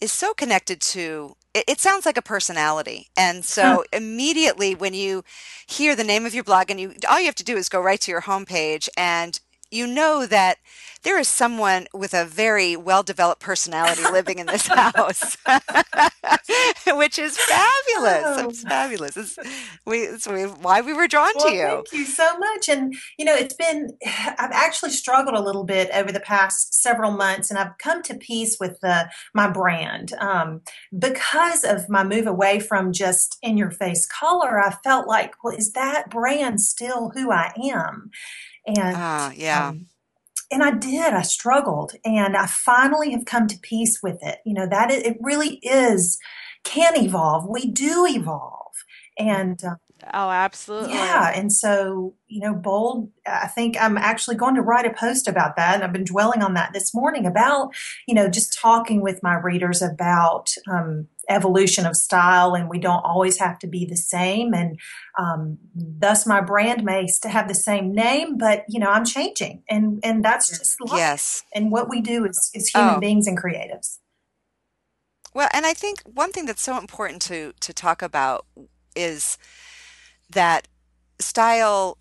is 0.00 0.12
so 0.12 0.32
connected 0.32 0.80
to 0.80 1.34
it, 1.52 1.64
it 1.66 1.80
sounds 1.80 2.06
like 2.06 2.16
a 2.16 2.22
personality. 2.22 3.08
And 3.16 3.44
so 3.44 3.82
immediately 3.92 4.76
when 4.76 4.94
you 4.94 5.24
hear 5.66 5.96
the 5.96 6.04
name 6.04 6.26
of 6.26 6.34
your 6.34 6.44
blog 6.44 6.70
and 6.70 6.78
you, 6.78 6.94
all 7.08 7.18
you 7.18 7.26
have 7.26 7.34
to 7.36 7.44
do 7.44 7.56
is 7.56 7.68
go 7.68 7.80
right 7.80 8.00
to 8.02 8.12
your 8.12 8.22
homepage 8.22 8.88
and 8.96 9.40
you 9.70 9.86
know 9.86 10.26
that 10.26 10.58
there 11.02 11.18
is 11.18 11.28
someone 11.28 11.86
with 11.94 12.12
a 12.12 12.24
very 12.24 12.76
well 12.76 13.02
developed 13.02 13.40
personality 13.40 14.02
living 14.02 14.38
in 14.38 14.46
this 14.46 14.66
house, 14.66 15.36
which 16.86 17.18
is 17.18 17.38
fabulous. 17.38 18.24
Oh. 18.24 18.48
It's 18.48 18.62
fabulous. 18.62 19.16
It's, 19.16 19.38
we, 19.86 20.00
it's 20.00 20.26
why 20.26 20.80
we 20.80 20.92
were 20.92 21.06
drawn 21.06 21.32
well, 21.36 21.48
to 21.48 21.54
you. 21.54 21.66
Thank 21.66 21.92
you 21.92 22.04
so 22.04 22.38
much. 22.38 22.68
And, 22.68 22.94
you 23.16 23.24
know, 23.24 23.34
it's 23.34 23.54
been, 23.54 23.90
I've 24.06 24.52
actually 24.52 24.90
struggled 24.90 25.36
a 25.36 25.42
little 25.42 25.64
bit 25.64 25.90
over 25.94 26.10
the 26.10 26.20
past 26.20 26.74
several 26.74 27.12
months, 27.12 27.50
and 27.50 27.58
I've 27.58 27.78
come 27.78 28.02
to 28.02 28.14
peace 28.14 28.56
with 28.58 28.80
the, 28.80 29.08
my 29.34 29.48
brand. 29.48 30.12
Um, 30.14 30.62
because 30.98 31.64
of 31.64 31.88
my 31.88 32.02
move 32.02 32.26
away 32.26 32.58
from 32.58 32.92
just 32.92 33.38
in 33.42 33.56
your 33.56 33.70
face 33.70 34.06
color, 34.06 34.60
I 34.60 34.74
felt 34.82 35.06
like, 35.06 35.34
well, 35.42 35.56
is 35.56 35.72
that 35.72 36.10
brand 36.10 36.60
still 36.60 37.10
who 37.14 37.30
I 37.30 37.52
am? 37.72 38.10
And 38.76 38.96
uh, 38.96 39.30
yeah. 39.34 39.68
Um, 39.68 39.86
and 40.50 40.62
I 40.62 40.72
did. 40.72 41.12
I 41.12 41.22
struggled, 41.22 41.92
and 42.04 42.36
I 42.36 42.46
finally 42.46 43.10
have 43.10 43.24
come 43.24 43.46
to 43.48 43.58
peace 43.58 44.00
with 44.02 44.18
it. 44.22 44.38
You 44.44 44.54
know 44.54 44.66
that 44.68 44.90
it, 44.90 45.04
it 45.04 45.16
really 45.20 45.56
is 45.62 46.18
can 46.64 46.96
evolve. 46.96 47.46
We 47.48 47.66
do 47.70 48.06
evolve, 48.08 48.72
and 49.18 49.62
uh, 49.62 49.76
oh, 50.14 50.30
absolutely, 50.30 50.94
yeah. 50.94 51.32
And 51.34 51.52
so 51.52 52.14
you 52.28 52.40
know, 52.40 52.54
bold. 52.54 53.10
I 53.26 53.46
think 53.46 53.76
I'm 53.80 53.98
actually 53.98 54.36
going 54.36 54.54
to 54.54 54.62
write 54.62 54.86
a 54.86 54.94
post 54.94 55.28
about 55.28 55.56
that, 55.56 55.74
and 55.74 55.84
I've 55.84 55.92
been 55.92 56.04
dwelling 56.04 56.42
on 56.42 56.54
that 56.54 56.72
this 56.72 56.94
morning 56.94 57.26
about 57.26 57.74
you 58.06 58.14
know 58.14 58.28
just 58.28 58.58
talking 58.58 59.02
with 59.02 59.22
my 59.22 59.34
readers 59.34 59.82
about 59.82 60.50
um, 60.70 61.08
evolution 61.28 61.86
of 61.86 61.96
style 61.96 62.54
and 62.54 62.68
we 62.68 62.78
don't 62.78 63.04
always 63.04 63.38
have 63.38 63.58
to 63.58 63.66
be 63.66 63.84
the 63.84 63.96
same 63.96 64.54
and 64.54 64.78
um, 65.18 65.58
thus 65.74 66.26
my 66.26 66.40
brand 66.40 66.84
may 66.84 67.06
still 67.06 67.30
have 67.30 67.48
the 67.48 67.54
same 67.54 67.92
name 67.92 68.38
but 68.38 68.64
you 68.68 68.80
know 68.80 68.88
i'm 68.88 69.04
changing 69.04 69.62
and 69.68 70.00
and 70.02 70.24
that's 70.24 70.48
just 70.48 70.76
life 70.80 70.98
yes 70.98 71.44
and 71.54 71.70
what 71.70 71.88
we 71.88 72.00
do 72.00 72.24
is, 72.24 72.50
is 72.54 72.68
human 72.68 72.96
oh. 72.96 73.00
beings 73.00 73.26
and 73.26 73.40
creatives 73.40 73.98
well 75.34 75.48
and 75.52 75.66
i 75.66 75.74
think 75.74 76.02
one 76.02 76.32
thing 76.32 76.46
that's 76.46 76.62
so 76.62 76.78
important 76.78 77.20
to 77.20 77.52
to 77.60 77.72
talk 77.72 78.02
about 78.02 78.46
is 78.96 79.38
that 80.30 80.66
style 81.18 81.98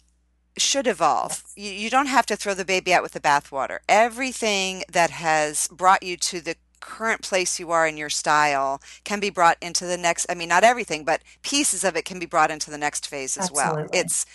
should 0.57 0.87
evolve. 0.87 1.43
You, 1.55 1.71
you, 1.71 1.89
don't 1.89 2.07
have 2.07 2.25
to 2.27 2.35
throw 2.35 2.53
the 2.53 2.65
baby 2.65 2.93
out 2.93 3.03
with 3.03 3.11
the 3.13 3.19
bathwater. 3.19 3.79
Everything 3.87 4.83
that 4.91 5.11
has 5.11 5.67
brought 5.67 6.03
you 6.03 6.17
to 6.17 6.41
the 6.41 6.55
current 6.79 7.21
place 7.21 7.59
you 7.59 7.71
are 7.71 7.87
in 7.87 7.97
your 7.97 8.09
style 8.09 8.81
can 9.03 9.19
be 9.19 9.29
brought 9.29 9.57
into 9.61 9.85
the 9.85 9.97
next 9.97 10.25
i 10.29 10.35
mean 10.35 10.49
not 10.49 10.63
everything 10.63 11.03
but 11.03 11.21
pieces 11.41 11.83
of 11.83 11.95
it 11.95 12.05
can 12.05 12.19
be 12.19 12.25
brought 12.25 12.51
into 12.51 12.69
the 12.69 12.77
next 12.77 13.07
phase 13.07 13.37
as 13.37 13.49
Absolutely. 13.49 13.83
well 13.83 13.89
it's 13.93 14.25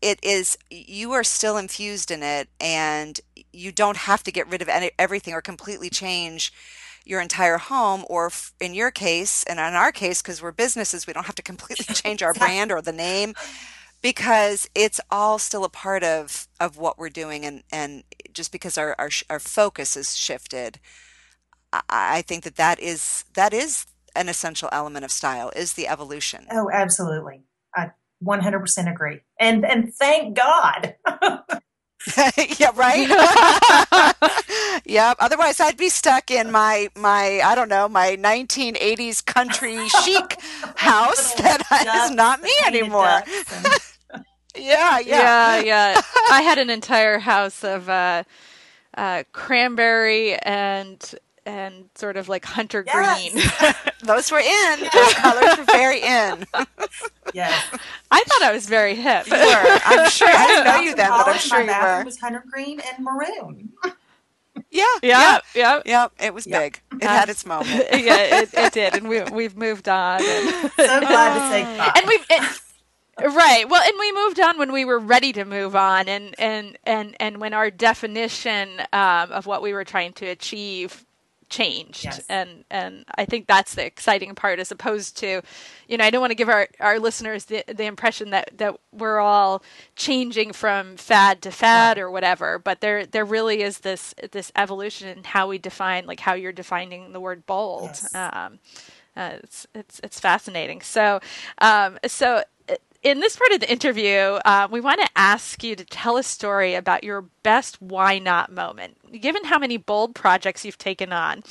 it 0.00 0.18
is 0.22 0.56
you 0.70 1.12
are 1.12 1.24
still 1.24 1.56
infused 1.56 2.10
in 2.10 2.22
it 2.22 2.48
and 2.60 3.20
you 3.52 3.72
don't 3.72 3.96
have 3.96 4.22
to 4.22 4.30
get 4.30 4.48
rid 4.48 4.62
of 4.62 4.68
any, 4.68 4.90
everything 4.98 5.34
or 5.34 5.40
completely 5.40 5.90
change 5.90 6.52
your 7.04 7.20
entire 7.20 7.58
home 7.58 8.04
or 8.08 8.30
in 8.60 8.74
your 8.74 8.90
case 8.90 9.42
and 9.44 9.58
in 9.58 9.74
our 9.74 9.90
case 9.90 10.22
because 10.22 10.42
we're 10.42 10.52
businesses 10.52 11.06
we 11.06 11.12
don't 11.12 11.26
have 11.26 11.34
to 11.34 11.42
completely 11.42 11.94
change 11.94 12.22
our 12.22 12.34
brand 12.34 12.70
or 12.70 12.80
the 12.82 12.92
name 12.92 13.34
because 14.02 14.68
it's 14.74 15.00
all 15.10 15.38
still 15.38 15.64
a 15.64 15.68
part 15.68 16.04
of 16.04 16.46
of 16.60 16.76
what 16.76 16.98
we're 16.98 17.08
doing 17.08 17.44
and 17.44 17.62
and 17.72 18.04
just 18.32 18.52
because 18.52 18.78
our 18.78 18.94
our, 18.98 19.10
our 19.30 19.40
focus 19.40 19.96
is 19.96 20.16
shifted 20.16 20.78
I 21.72 22.22
think 22.22 22.44
that 22.44 22.56
that 22.56 22.80
is 22.80 23.24
that 23.34 23.52
is 23.52 23.86
an 24.16 24.28
essential 24.28 24.68
element 24.72 25.04
of 25.04 25.10
style 25.10 25.52
is 25.54 25.74
the 25.74 25.86
evolution. 25.86 26.46
Oh, 26.50 26.70
absolutely. 26.72 27.42
I 27.74 27.90
100% 28.24 28.90
agree. 28.90 29.20
And 29.38 29.64
and 29.64 29.92
thank 29.94 30.36
God. 30.36 30.96
yeah, 32.58 32.70
right. 32.74 33.08
yep. 34.86 35.16
Otherwise, 35.20 35.60
I'd 35.60 35.76
be 35.76 35.88
stuck 35.88 36.30
in 36.30 36.50
my 36.50 36.88
my 36.96 37.40
I 37.44 37.54
don't 37.54 37.68
know 37.68 37.88
my 37.88 38.16
1980s 38.16 39.24
country 39.24 39.88
chic 39.88 40.40
house 40.76 41.34
that 41.38 42.04
is 42.04 42.10
not 42.14 42.40
me 42.42 42.52
anymore. 42.66 43.22
yeah, 44.56 44.98
yeah, 44.98 45.00
yeah, 45.00 45.58
yeah. 45.60 46.00
I 46.30 46.42
had 46.42 46.58
an 46.58 46.70
entire 46.70 47.18
house 47.18 47.62
of 47.62 47.88
uh, 47.88 48.24
uh, 48.96 49.24
cranberry 49.32 50.34
and 50.36 51.14
and 51.48 51.88
sort 51.94 52.18
of 52.18 52.28
like 52.28 52.44
hunter 52.44 52.84
yes. 52.86 53.32
green. 53.32 53.42
Those 54.04 54.30
were 54.30 54.38
in. 54.38 54.80
Those 54.92 55.14
colors 55.14 55.56
were 55.56 55.64
very 55.64 56.00
in. 56.00 56.46
yes. 57.32 57.64
I 58.10 58.22
thought 58.22 58.42
I 58.42 58.52
was 58.52 58.66
very 58.66 58.94
hip. 58.94 59.26
You 59.26 59.32
were. 59.32 59.80
I'm 59.84 60.10
sure. 60.10 60.28
I 60.30 60.46
didn't 60.46 60.64
know 60.66 60.80
you 60.80 60.94
then, 60.94 61.10
but 61.10 61.28
I'm 61.28 61.38
sure 61.38 61.60
you 61.60 61.66
were. 61.66 62.00
It 62.02 62.04
was 62.04 62.20
hunter 62.20 62.44
green 62.50 62.80
and 62.80 63.04
maroon. 63.04 63.72
Yeah, 64.70 64.84
yeah, 65.02 65.38
yeah, 65.54 65.80
yeah. 65.86 66.08
It 66.20 66.34
was 66.34 66.46
yep. 66.46 66.62
big. 66.62 67.00
It 67.00 67.06
uh, 67.06 67.08
had 67.08 67.30
its 67.30 67.46
moment. 67.46 67.86
yeah, 67.92 68.42
it, 68.42 68.50
it, 68.52 68.72
did, 68.72 68.94
and 68.94 69.08
we 69.08 69.22
we've 69.22 69.56
moved 69.56 69.88
on. 69.88 70.20
And, 70.22 70.70
so 70.72 71.00
glad 71.00 71.34
to 71.34 71.48
say 71.48 71.62
goodbye. 71.64 71.92
And 71.96 72.06
we've. 72.06 72.26
It, 72.28 72.60
right 73.20 73.68
well 73.68 73.82
and 73.82 73.94
we 73.98 74.12
moved 74.12 74.38
on 74.38 74.58
when 74.58 74.70
we 74.70 74.84
were 74.84 75.00
ready 75.00 75.32
to 75.32 75.44
move 75.44 75.74
on 75.74 76.08
and 76.08 76.36
and 76.38 76.78
and 76.84 77.16
and 77.18 77.40
when 77.40 77.52
our 77.52 77.68
definition 77.68 78.68
um, 78.92 79.32
of 79.32 79.44
what 79.44 79.60
we 79.60 79.72
were 79.72 79.82
trying 79.82 80.12
to 80.12 80.24
achieve 80.24 81.04
changed 81.48 82.04
yes. 82.04 82.24
and 82.28 82.64
and 82.70 83.04
I 83.14 83.24
think 83.24 83.46
that's 83.46 83.74
the 83.74 83.84
exciting 83.84 84.34
part 84.34 84.58
as 84.58 84.70
opposed 84.70 85.16
to 85.18 85.42
you 85.86 85.96
know 85.96 86.04
I 86.04 86.10
don't 86.10 86.20
want 86.20 86.30
to 86.30 86.36
give 86.36 86.48
our, 86.48 86.68
our 86.80 86.98
listeners 86.98 87.46
the, 87.46 87.64
the 87.66 87.84
impression 87.84 88.30
that 88.30 88.58
that 88.58 88.78
we're 88.92 89.18
all 89.18 89.62
changing 89.96 90.52
from 90.52 90.96
fad 90.96 91.42
to 91.42 91.50
fad 91.50 91.96
right. 91.96 92.02
or 92.02 92.10
whatever 92.10 92.58
but 92.58 92.80
there 92.80 93.06
there 93.06 93.24
really 93.24 93.62
is 93.62 93.78
this 93.78 94.14
this 94.32 94.52
evolution 94.56 95.08
in 95.08 95.24
how 95.24 95.48
we 95.48 95.58
define 95.58 96.06
like 96.06 96.20
how 96.20 96.34
you're 96.34 96.52
defining 96.52 97.12
the 97.12 97.20
word 97.20 97.46
bold 97.46 97.90
yes. 97.90 98.14
um, 98.14 98.58
uh, 99.16 99.36
it's 99.42 99.66
it's 99.74 100.00
it's 100.04 100.20
fascinating 100.20 100.80
so 100.80 101.20
um, 101.60 101.98
so 102.06 102.42
in 103.02 103.20
this 103.20 103.36
part 103.36 103.52
of 103.52 103.60
the 103.60 103.70
interview, 103.70 104.38
uh, 104.44 104.66
we 104.70 104.80
want 104.80 105.00
to 105.00 105.08
ask 105.14 105.62
you 105.62 105.76
to 105.76 105.84
tell 105.84 106.16
a 106.16 106.22
story 106.22 106.74
about 106.74 107.04
your 107.04 107.22
best 107.42 107.80
why 107.80 108.18
not 108.18 108.50
moment. 108.50 108.96
Given 109.20 109.44
how 109.44 109.58
many 109.58 109.76
bold 109.76 110.14
projects 110.14 110.64
you've 110.64 110.78
taken 110.78 111.12
on, 111.12 111.44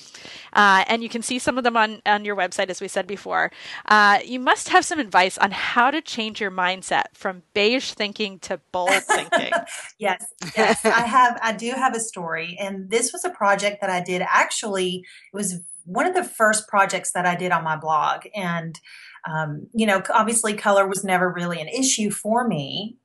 uh, 0.53 0.83
and 0.87 1.01
you 1.01 1.09
can 1.09 1.21
see 1.21 1.39
some 1.39 1.57
of 1.57 1.63
them 1.63 1.77
on, 1.77 2.01
on 2.05 2.25
your 2.25 2.35
website, 2.35 2.69
as 2.69 2.81
we 2.81 2.89
said 2.89 3.07
before, 3.07 3.51
uh, 3.85 4.19
you 4.25 4.39
must 4.39 4.69
have 4.69 4.83
some 4.83 4.99
advice 4.99 5.37
on 5.37 5.51
how 5.51 5.89
to 5.89 6.01
change 6.01 6.41
your 6.41 6.51
mindset 6.51 7.05
from 7.13 7.43
beige 7.53 7.91
thinking 7.91 8.39
to 8.39 8.59
bold 8.73 8.89
thinking. 9.03 9.51
yes, 9.97 10.25
yes, 10.55 10.83
I 10.83 11.01
have. 11.01 11.39
I 11.41 11.53
do 11.53 11.71
have 11.71 11.95
a 11.95 11.99
story, 11.99 12.57
and 12.59 12.89
this 12.89 13.13
was 13.13 13.23
a 13.23 13.29
project 13.29 13.79
that 13.81 13.89
I 13.89 14.01
did. 14.01 14.21
Actually, 14.21 15.05
it 15.33 15.35
was 15.35 15.61
one 15.87 16.05
of 16.05 16.13
the 16.13 16.23
first 16.23 16.67
projects 16.67 17.11
that 17.13 17.25
I 17.25 17.35
did 17.35 17.51
on 17.51 17.63
my 17.63 17.77
blog, 17.77 18.27
and 18.35 18.79
um, 19.27 19.67
you 19.73 19.85
know, 19.85 20.01
obviously 20.13 20.53
color 20.53 20.87
was 20.87 21.03
never 21.03 21.31
really 21.31 21.59
an 21.59 21.67
issue 21.67 22.11
for 22.11 22.47
me, 22.47 22.97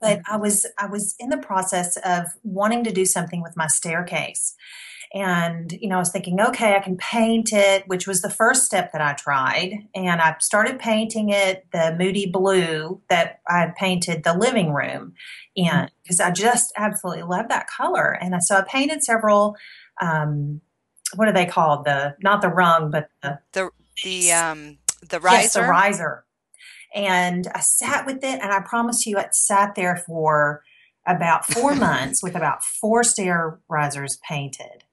but 0.00 0.18
mm-hmm. 0.18 0.34
I 0.34 0.36
was 0.36 0.66
I 0.78 0.86
was 0.86 1.14
in 1.18 1.30
the 1.30 1.38
process 1.38 1.96
of 2.04 2.26
wanting 2.42 2.84
to 2.84 2.92
do 2.92 3.04
something 3.04 3.42
with 3.42 3.56
my 3.56 3.66
staircase. 3.66 4.54
And, 5.14 5.70
you 5.72 5.88
know, 5.88 5.96
I 5.96 5.98
was 5.98 6.10
thinking, 6.10 6.40
okay, 6.40 6.74
I 6.74 6.80
can 6.80 6.96
paint 6.96 7.52
it, 7.52 7.86
which 7.86 8.06
was 8.06 8.22
the 8.22 8.30
first 8.30 8.64
step 8.64 8.92
that 8.92 9.02
I 9.02 9.12
tried. 9.12 9.74
And 9.94 10.22
I 10.22 10.36
started 10.40 10.78
painting 10.78 11.28
it 11.28 11.66
the 11.70 11.94
moody 11.98 12.30
blue 12.30 13.02
that 13.10 13.40
I 13.46 13.72
painted 13.76 14.24
the 14.24 14.32
living 14.32 14.72
room 14.72 15.12
in 15.54 15.88
because 16.02 16.18
mm-hmm. 16.18 16.30
I 16.30 16.32
just 16.32 16.72
absolutely 16.78 17.24
love 17.24 17.48
that 17.50 17.68
color. 17.68 18.16
And 18.22 18.42
so 18.42 18.56
I 18.56 18.62
painted 18.62 19.04
several, 19.04 19.56
um, 20.00 20.62
what 21.14 21.28
are 21.28 21.32
they 21.32 21.46
called? 21.46 21.84
The, 21.84 22.16
not 22.22 22.42
the 22.42 22.48
rung, 22.48 22.90
but 22.90 23.08
the, 23.22 23.38
the, 23.52 23.70
the, 24.02 24.32
um, 24.32 24.78
the 25.08 25.20
riser? 25.20 25.42
Yes, 25.42 25.54
the 25.54 25.62
riser. 25.62 26.24
And 26.94 27.46
I 27.54 27.60
sat 27.60 28.06
with 28.06 28.18
it, 28.18 28.40
and 28.40 28.52
I 28.52 28.60
promise 28.60 29.06
you, 29.06 29.18
it 29.18 29.34
sat 29.34 29.74
there 29.74 29.96
for 29.96 30.62
about 31.06 31.46
four 31.46 31.74
months 31.76 32.22
with 32.22 32.36
about 32.36 32.64
four 32.64 33.02
stair 33.04 33.60
risers 33.68 34.18
painted. 34.28 34.84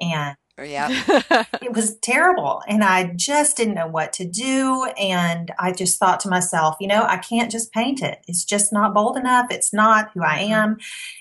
And 0.00 0.36
yeah. 0.64 0.88
it 1.62 1.72
was 1.72 1.96
terrible. 1.98 2.62
And 2.66 2.82
I 2.82 3.12
just 3.14 3.56
didn't 3.56 3.74
know 3.74 3.86
what 3.86 4.12
to 4.14 4.26
do. 4.26 4.86
And 4.98 5.52
I 5.58 5.72
just 5.72 5.98
thought 5.98 6.20
to 6.20 6.28
myself, 6.28 6.76
you 6.80 6.88
know, 6.88 7.04
I 7.04 7.18
can't 7.18 7.50
just 7.50 7.72
paint 7.72 8.02
it. 8.02 8.18
It's 8.26 8.44
just 8.44 8.72
not 8.72 8.94
bold 8.94 9.16
enough. 9.16 9.46
It's 9.50 9.72
not 9.72 10.10
who 10.14 10.22
I 10.22 10.38
mm-hmm. 10.38 10.52
am. 10.52 10.76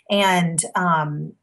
And 0.10 0.64
um, 0.76 1.34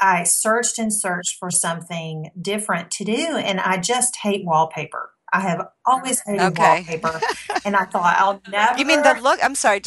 I 0.00 0.24
searched 0.24 0.78
and 0.78 0.92
searched 0.92 1.36
for 1.38 1.50
something 1.50 2.30
different 2.40 2.90
to 2.92 3.04
do. 3.04 3.36
And 3.36 3.60
I 3.60 3.78
just 3.78 4.16
hate 4.22 4.44
wallpaper. 4.44 5.10
I 5.32 5.40
have 5.40 5.66
always 5.84 6.20
hated 6.24 6.42
okay. 6.42 6.84
wallpaper, 6.86 7.20
and 7.64 7.74
I 7.74 7.84
thought 7.86 8.14
I'll 8.18 8.40
never. 8.48 8.78
You 8.78 8.84
mean 8.84 9.02
the 9.02 9.18
look? 9.20 9.40
I'm 9.42 9.56
sorry, 9.56 9.80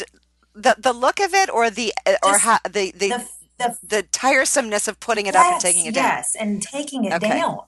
the 0.54 0.76
the 0.76 0.92
look 0.92 1.20
of 1.20 1.32
it, 1.32 1.48
or 1.48 1.70
the 1.70 1.94
uh, 2.04 2.16
or 2.22 2.36
how 2.36 2.58
the 2.64 2.92
the, 2.92 3.08
the 3.08 3.28
the, 3.58 3.78
the 3.82 4.02
tiresomeness 4.02 4.88
of 4.88 5.00
putting 5.00 5.26
it 5.26 5.34
yes, 5.34 5.46
up 5.46 5.52
and 5.52 5.60
taking 5.60 5.86
it 5.86 5.94
down. 5.94 6.04
Yes, 6.04 6.36
and 6.38 6.62
taking 6.62 7.04
it 7.06 7.14
okay. 7.14 7.28
down. 7.30 7.60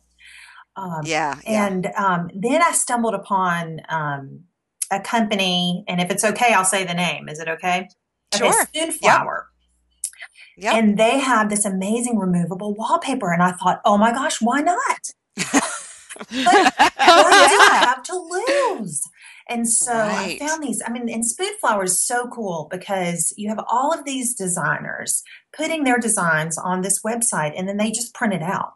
Um, 0.77 1.01
yeah, 1.05 1.41
yeah, 1.45 1.67
And 1.67 1.87
um, 1.97 2.31
then 2.35 2.63
I 2.63 2.73
stumbled 2.73 3.15
upon 3.15 3.81
um, 3.89 4.45
a 4.91 5.01
company, 5.01 5.85
and 5.89 6.01
if 6.01 6.11
it's 6.11 6.25
okay, 6.25 6.53
I'll 6.53 6.65
say 6.65 6.85
the 6.85 6.95
name. 6.95 7.29
Is 7.29 7.41
it 7.41 7.49
okay? 7.49 7.89
Sure. 8.35 8.49
Okay, 8.49 8.91
Spoonflower. 8.91 9.47
Yep. 9.47 9.50
Yep. 10.61 10.75
And 10.75 10.99
they 10.99 11.19
have 11.19 11.49
this 11.49 11.65
amazing 11.65 12.19
removable 12.19 12.75
wallpaper. 12.75 13.33
And 13.33 13.43
I 13.43 13.53
thought, 13.53 13.81
oh 13.87 13.97
my 13.97 14.13
gosh, 14.13 14.43
why 14.43 14.61
not? 14.61 15.11
what 15.37 16.27
do 16.29 16.45
I 16.47 17.81
have 17.87 18.03
to 18.03 18.17
lose? 18.17 19.03
And 19.49 19.67
so 19.67 19.95
right. 19.95 20.39
I 20.41 20.47
found 20.47 20.63
these. 20.63 20.83
I 20.87 20.93
mean, 20.93 21.09
and 21.09 21.25
Spoonflower 21.25 21.85
is 21.85 22.01
so 22.01 22.29
cool 22.29 22.69
because 22.71 23.33
you 23.39 23.49
have 23.49 23.65
all 23.69 23.93
of 23.93 24.05
these 24.05 24.35
designers 24.35 25.23
putting 25.57 25.85
their 25.85 25.99
designs 25.99 26.59
on 26.59 26.83
this 26.83 27.01
website 27.03 27.55
and 27.57 27.67
then 27.67 27.79
they 27.79 27.91
just 27.91 28.15
print 28.15 28.35
it 28.35 28.43
out. 28.43 28.75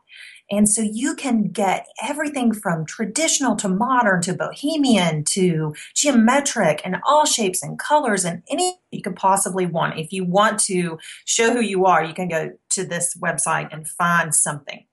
And 0.50 0.68
so 0.68 0.82
you 0.82 1.14
can 1.14 1.44
get 1.44 1.86
everything 2.02 2.52
from 2.52 2.84
traditional 2.84 3.56
to 3.56 3.68
modern 3.68 4.20
to 4.22 4.34
bohemian 4.34 5.24
to 5.30 5.74
geometric 5.94 6.82
and 6.84 6.96
all 7.06 7.24
shapes 7.24 7.62
and 7.62 7.78
colors 7.78 8.24
and 8.24 8.42
any 8.50 8.78
you 8.90 9.02
could 9.02 9.16
possibly 9.16 9.66
want. 9.66 9.98
If 9.98 10.12
you 10.12 10.24
want 10.24 10.58
to 10.60 10.98
show 11.24 11.52
who 11.52 11.60
you 11.60 11.86
are, 11.86 12.04
you 12.04 12.14
can 12.14 12.28
go 12.28 12.52
to 12.70 12.84
this 12.84 13.16
website 13.16 13.72
and 13.72 13.88
find 13.88 14.34
something. 14.34 14.84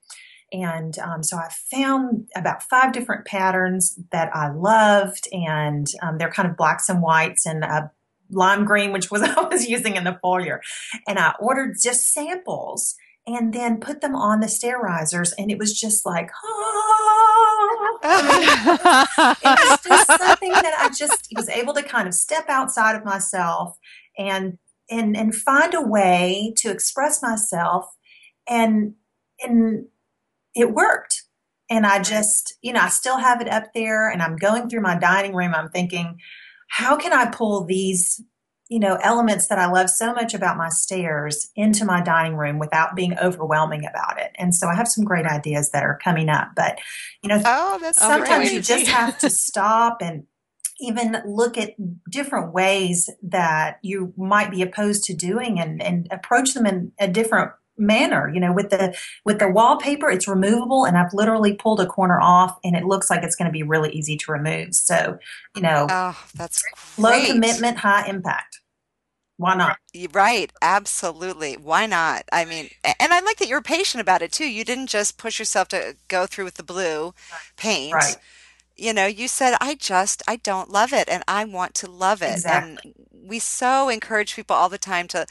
And 0.53 0.97
um, 0.99 1.23
so 1.23 1.37
I 1.37 1.49
found 1.49 2.29
about 2.35 2.63
five 2.63 2.91
different 2.91 3.25
patterns 3.25 3.97
that 4.11 4.35
I 4.35 4.49
loved, 4.49 5.29
and 5.31 5.87
um, 6.01 6.17
they're 6.17 6.31
kind 6.31 6.49
of 6.49 6.57
blacks 6.57 6.89
and 6.89 7.01
whites 7.01 7.45
and 7.45 7.63
a 7.63 7.91
lime 8.29 8.65
green, 8.65 8.91
which 8.91 9.09
was 9.09 9.21
I 9.23 9.41
was 9.41 9.69
using 9.69 9.95
in 9.95 10.03
the 10.03 10.19
foyer. 10.21 10.61
And 11.07 11.19
I 11.19 11.33
ordered 11.39 11.77
just 11.81 12.13
samples 12.13 12.95
and 13.27 13.53
then 13.53 13.79
put 13.79 14.01
them 14.01 14.15
on 14.15 14.39
the 14.39 14.47
stair 14.47 14.79
risers, 14.79 15.33
and 15.33 15.51
it 15.51 15.57
was 15.57 15.79
just 15.79 16.05
like, 16.05 16.29
oh. 16.43 17.99
it 18.03 19.69
was 19.69 19.79
just 19.83 20.07
something 20.19 20.51
that 20.51 20.75
I 20.79 20.89
just 20.89 21.27
was 21.35 21.49
able 21.49 21.73
to 21.75 21.83
kind 21.83 22.07
of 22.07 22.13
step 22.13 22.45
outside 22.49 22.95
of 22.95 23.05
myself 23.05 23.77
and 24.17 24.57
and 24.89 25.15
and 25.15 25.33
find 25.33 25.73
a 25.73 25.81
way 25.81 26.53
to 26.57 26.69
express 26.69 27.21
myself 27.21 27.85
and 28.47 28.93
and 29.39 29.85
it 30.53 30.73
worked 30.73 31.23
and 31.69 31.85
i 31.85 32.01
just 32.01 32.55
you 32.61 32.73
know 32.73 32.81
i 32.81 32.89
still 32.89 33.17
have 33.17 33.41
it 33.41 33.47
up 33.47 33.73
there 33.73 34.09
and 34.09 34.21
i'm 34.21 34.35
going 34.35 34.69
through 34.69 34.81
my 34.81 34.97
dining 34.97 35.33
room 35.33 35.55
i'm 35.55 35.69
thinking 35.69 36.17
how 36.67 36.95
can 36.95 37.13
i 37.13 37.25
pull 37.25 37.63
these 37.65 38.21
you 38.71 38.79
know, 38.79 38.95
elements 39.03 39.47
that 39.47 39.59
I 39.59 39.69
love 39.69 39.89
so 39.89 40.13
much 40.13 40.33
about 40.33 40.55
my 40.55 40.69
stairs 40.69 41.51
into 41.57 41.83
my 41.83 42.01
dining 42.01 42.37
room 42.37 42.57
without 42.57 42.95
being 42.95 43.19
overwhelming 43.19 43.85
about 43.85 44.17
it. 44.17 44.31
And 44.35 44.55
so 44.55 44.69
I 44.69 44.75
have 44.75 44.87
some 44.87 45.03
great 45.03 45.25
ideas 45.25 45.71
that 45.71 45.83
are 45.83 45.99
coming 46.01 46.29
up. 46.29 46.51
But, 46.55 46.79
you 47.21 47.27
know, 47.27 47.41
oh, 47.43 47.79
that's 47.81 47.99
sometimes 47.99 48.53
you 48.53 48.61
just 48.61 48.87
have 48.87 49.17
to 49.19 49.29
stop 49.29 49.97
and 50.01 50.23
even 50.79 51.17
look 51.25 51.57
at 51.57 51.73
different 52.09 52.53
ways 52.53 53.09
that 53.21 53.77
you 53.83 54.13
might 54.15 54.49
be 54.49 54.61
opposed 54.61 55.03
to 55.03 55.13
doing 55.13 55.59
and, 55.59 55.83
and 55.83 56.07
approach 56.09 56.53
them 56.53 56.65
in 56.65 56.93
a 56.97 57.09
different 57.09 57.51
manner 57.77 58.29
you 58.31 58.39
know 58.39 58.53
with 58.53 58.69
the 58.69 58.95
with 59.25 59.39
the 59.39 59.49
wallpaper 59.49 60.07
it's 60.07 60.27
removable 60.27 60.85
and 60.85 60.97
i've 60.97 61.13
literally 61.13 61.55
pulled 61.55 61.79
a 61.79 61.85
corner 61.87 62.19
off 62.21 62.59
and 62.63 62.75
it 62.75 62.83
looks 62.83 63.09
like 63.09 63.23
it's 63.23 63.35
going 63.35 63.47
to 63.47 63.51
be 63.51 63.63
really 63.63 63.89
easy 63.89 64.15
to 64.15 64.31
remove 64.31 64.75
so 64.75 65.17
you 65.55 65.63
know 65.63 65.87
oh 65.89 66.25
that's 66.35 66.61
great. 66.61 67.03
low 67.03 67.25
commitment 67.25 67.77
high 67.77 68.05
impact 68.07 68.60
why 69.41 69.55
not? 69.55 69.77
Right, 70.13 70.51
absolutely. 70.61 71.55
Why 71.55 71.87
not? 71.87 72.25
I 72.31 72.45
mean, 72.45 72.69
and 72.83 73.11
I 73.11 73.21
like 73.21 73.37
that 73.37 73.47
you're 73.47 73.61
patient 73.61 73.99
about 73.99 74.21
it 74.21 74.31
too. 74.31 74.47
You 74.47 74.63
didn't 74.63 74.87
just 74.87 75.17
push 75.17 75.39
yourself 75.39 75.67
to 75.69 75.95
go 76.07 76.27
through 76.27 76.45
with 76.45 76.55
the 76.55 76.63
blue 76.63 77.15
paint. 77.57 77.95
Right. 77.95 78.17
You 78.77 78.93
know, 78.93 79.07
you 79.07 79.27
said, 79.27 79.55
I 79.59 79.73
just, 79.73 80.21
I 80.27 80.35
don't 80.35 80.69
love 80.69 80.93
it 80.93 81.09
and 81.09 81.23
I 81.27 81.45
want 81.45 81.73
to 81.75 81.89
love 81.89 82.21
it. 82.21 82.33
Exactly. 82.33 82.93
And 82.95 83.29
we 83.29 83.39
so 83.39 83.89
encourage 83.89 84.35
people 84.35 84.55
all 84.55 84.69
the 84.69 84.77
time 84.77 85.07
to, 85.09 85.25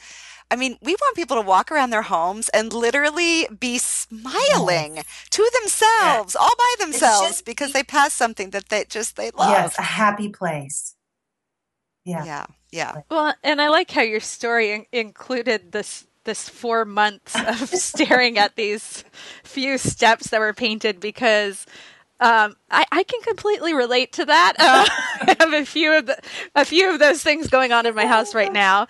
I 0.49 0.57
mean, 0.57 0.77
we 0.81 0.91
want 0.93 1.15
people 1.15 1.37
to 1.37 1.47
walk 1.47 1.71
around 1.71 1.91
their 1.91 2.01
homes 2.01 2.49
and 2.49 2.73
literally 2.73 3.47
be 3.57 3.77
mm-hmm. 3.77 4.17
smiling 4.17 4.95
yes. 4.97 5.05
to 5.29 5.49
themselves, 5.61 6.35
all 6.35 6.53
by 6.57 6.75
themselves, 6.79 7.29
just, 7.29 7.45
because 7.45 7.71
they 7.71 7.83
passed 7.83 8.17
something 8.17 8.49
that 8.49 8.67
they 8.67 8.83
just, 8.89 9.15
they 9.15 9.31
love. 9.31 9.51
Yes, 9.51 9.79
a 9.79 9.83
happy 9.83 10.27
place. 10.27 10.95
Yeah. 12.03 12.25
Yeah. 12.25 12.45
Yeah. 12.71 13.01
Well, 13.09 13.33
and 13.43 13.61
I 13.61 13.69
like 13.69 13.91
how 13.91 14.01
your 14.01 14.19
story 14.19 14.71
in- 14.71 14.85
included 14.91 15.71
this 15.71 16.07
this 16.23 16.47
four 16.47 16.85
months 16.85 17.35
of 17.35 17.57
staring 17.69 18.37
at 18.37 18.55
these 18.55 19.03
few 19.43 19.77
steps 19.79 20.27
that 20.29 20.39
were 20.39 20.53
painted 20.53 20.99
because 20.99 21.65
um, 22.19 22.55
I, 22.69 22.85
I, 22.91 23.01
can 23.01 23.19
completely 23.21 23.73
relate 23.73 24.13
to 24.13 24.25
that. 24.25 24.53
Uh, 24.59 24.85
I 25.21 25.35
have 25.39 25.53
a 25.53 25.65
few 25.65 25.97
of 25.97 26.05
the, 26.05 26.19
a 26.53 26.63
few 26.63 26.93
of 26.93 26.99
those 26.99 27.23
things 27.23 27.47
going 27.47 27.71
on 27.71 27.87
in 27.87 27.95
my 27.95 28.05
house 28.05 28.35
right 28.35 28.53
now, 28.53 28.81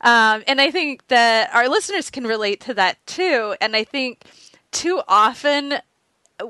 um, 0.00 0.42
and 0.46 0.58
I 0.58 0.70
think 0.70 1.06
that 1.08 1.54
our 1.54 1.68
listeners 1.68 2.08
can 2.08 2.26
relate 2.26 2.62
to 2.62 2.74
that 2.74 3.06
too. 3.06 3.54
And 3.60 3.76
I 3.76 3.84
think 3.84 4.24
too 4.70 5.02
often, 5.06 5.74
uh, 6.40 6.46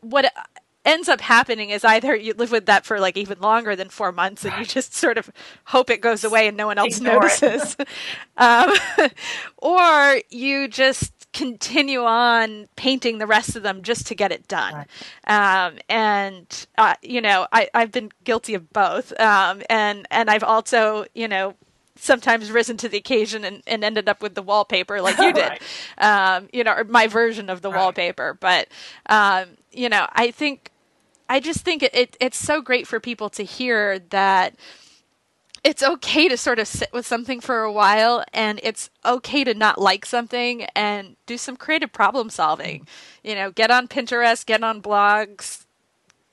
what 0.00 0.32
ends 0.84 1.08
up 1.08 1.20
happening 1.20 1.70
is 1.70 1.84
either 1.84 2.14
you 2.14 2.34
live 2.34 2.50
with 2.50 2.66
that 2.66 2.84
for 2.84 2.98
like 2.98 3.16
even 3.16 3.40
longer 3.40 3.76
than 3.76 3.88
four 3.88 4.10
months 4.12 4.44
and 4.44 4.52
you 4.58 4.64
just 4.64 4.94
sort 4.94 5.16
of 5.16 5.30
hope 5.66 5.90
it 5.90 6.00
goes 6.00 6.24
away 6.24 6.48
and 6.48 6.56
no 6.56 6.66
one 6.66 6.78
else 6.78 6.96
Ignore 6.98 7.20
notices. 7.20 7.76
Um, 8.36 8.72
or 9.58 10.20
you 10.30 10.66
just 10.66 11.12
continue 11.32 12.02
on 12.02 12.68
painting 12.76 13.18
the 13.18 13.26
rest 13.26 13.56
of 13.56 13.62
them 13.62 13.82
just 13.82 14.06
to 14.06 14.14
get 14.14 14.32
it 14.32 14.48
done. 14.48 14.86
Um, 15.26 15.78
and 15.88 16.66
uh, 16.78 16.94
you 17.02 17.20
know 17.20 17.46
I, 17.52 17.68
i've 17.74 17.92
been 17.92 18.10
guilty 18.24 18.54
of 18.54 18.72
both. 18.72 19.18
Um, 19.20 19.62
and 19.68 20.06
and 20.10 20.30
i've 20.30 20.42
also 20.42 21.04
you 21.14 21.28
know 21.28 21.54
sometimes 21.94 22.50
risen 22.50 22.76
to 22.78 22.88
the 22.88 22.96
occasion 22.96 23.44
and, 23.44 23.62
and 23.66 23.84
ended 23.84 24.08
up 24.08 24.22
with 24.22 24.34
the 24.34 24.42
wallpaper 24.42 25.00
like 25.00 25.18
you 25.18 25.32
did. 25.34 25.50
Right. 25.50 25.62
um, 25.98 26.48
you 26.52 26.64
know 26.64 26.72
or 26.72 26.84
my 26.84 27.06
version 27.06 27.50
of 27.50 27.60
the 27.60 27.70
right. 27.70 27.78
wallpaper. 27.78 28.36
But 28.40 28.68
um, 29.06 29.56
you 29.72 29.88
know 29.88 30.06
i 30.12 30.30
think 30.30 30.70
I 31.32 31.40
just 31.40 31.64
think 31.64 31.82
it, 31.82 31.94
it, 31.94 32.16
it's 32.20 32.36
so 32.36 32.60
great 32.60 32.86
for 32.86 33.00
people 33.00 33.30
to 33.30 33.42
hear 33.42 33.98
that 34.10 34.54
it's 35.64 35.82
okay 35.82 36.28
to 36.28 36.36
sort 36.36 36.58
of 36.58 36.68
sit 36.68 36.92
with 36.92 37.06
something 37.06 37.40
for 37.40 37.60
a 37.60 37.72
while 37.72 38.22
and 38.34 38.60
it's 38.62 38.90
okay 39.02 39.42
to 39.44 39.54
not 39.54 39.80
like 39.80 40.04
something 40.04 40.64
and 40.76 41.16
do 41.24 41.38
some 41.38 41.56
creative 41.56 41.90
problem 41.90 42.28
solving. 42.28 42.86
You 43.24 43.34
know, 43.34 43.50
get 43.50 43.70
on 43.70 43.88
Pinterest, 43.88 44.44
get 44.44 44.62
on 44.62 44.82
blogs, 44.82 45.64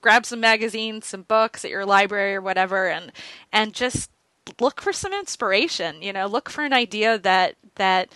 grab 0.01 0.25
some 0.25 0.41
magazines, 0.41 1.05
some 1.05 1.21
books 1.21 1.63
at 1.63 1.71
your 1.71 1.85
library 1.85 2.35
or 2.35 2.41
whatever 2.41 2.89
and 2.89 3.13
and 3.53 3.73
just 3.73 4.11
look 4.59 4.81
for 4.81 4.91
some 4.91 5.13
inspiration, 5.13 6.01
you 6.01 6.11
know, 6.11 6.27
look 6.27 6.49
for 6.49 6.65
an 6.65 6.73
idea 6.73 7.17
that 7.19 7.55
that 7.75 8.09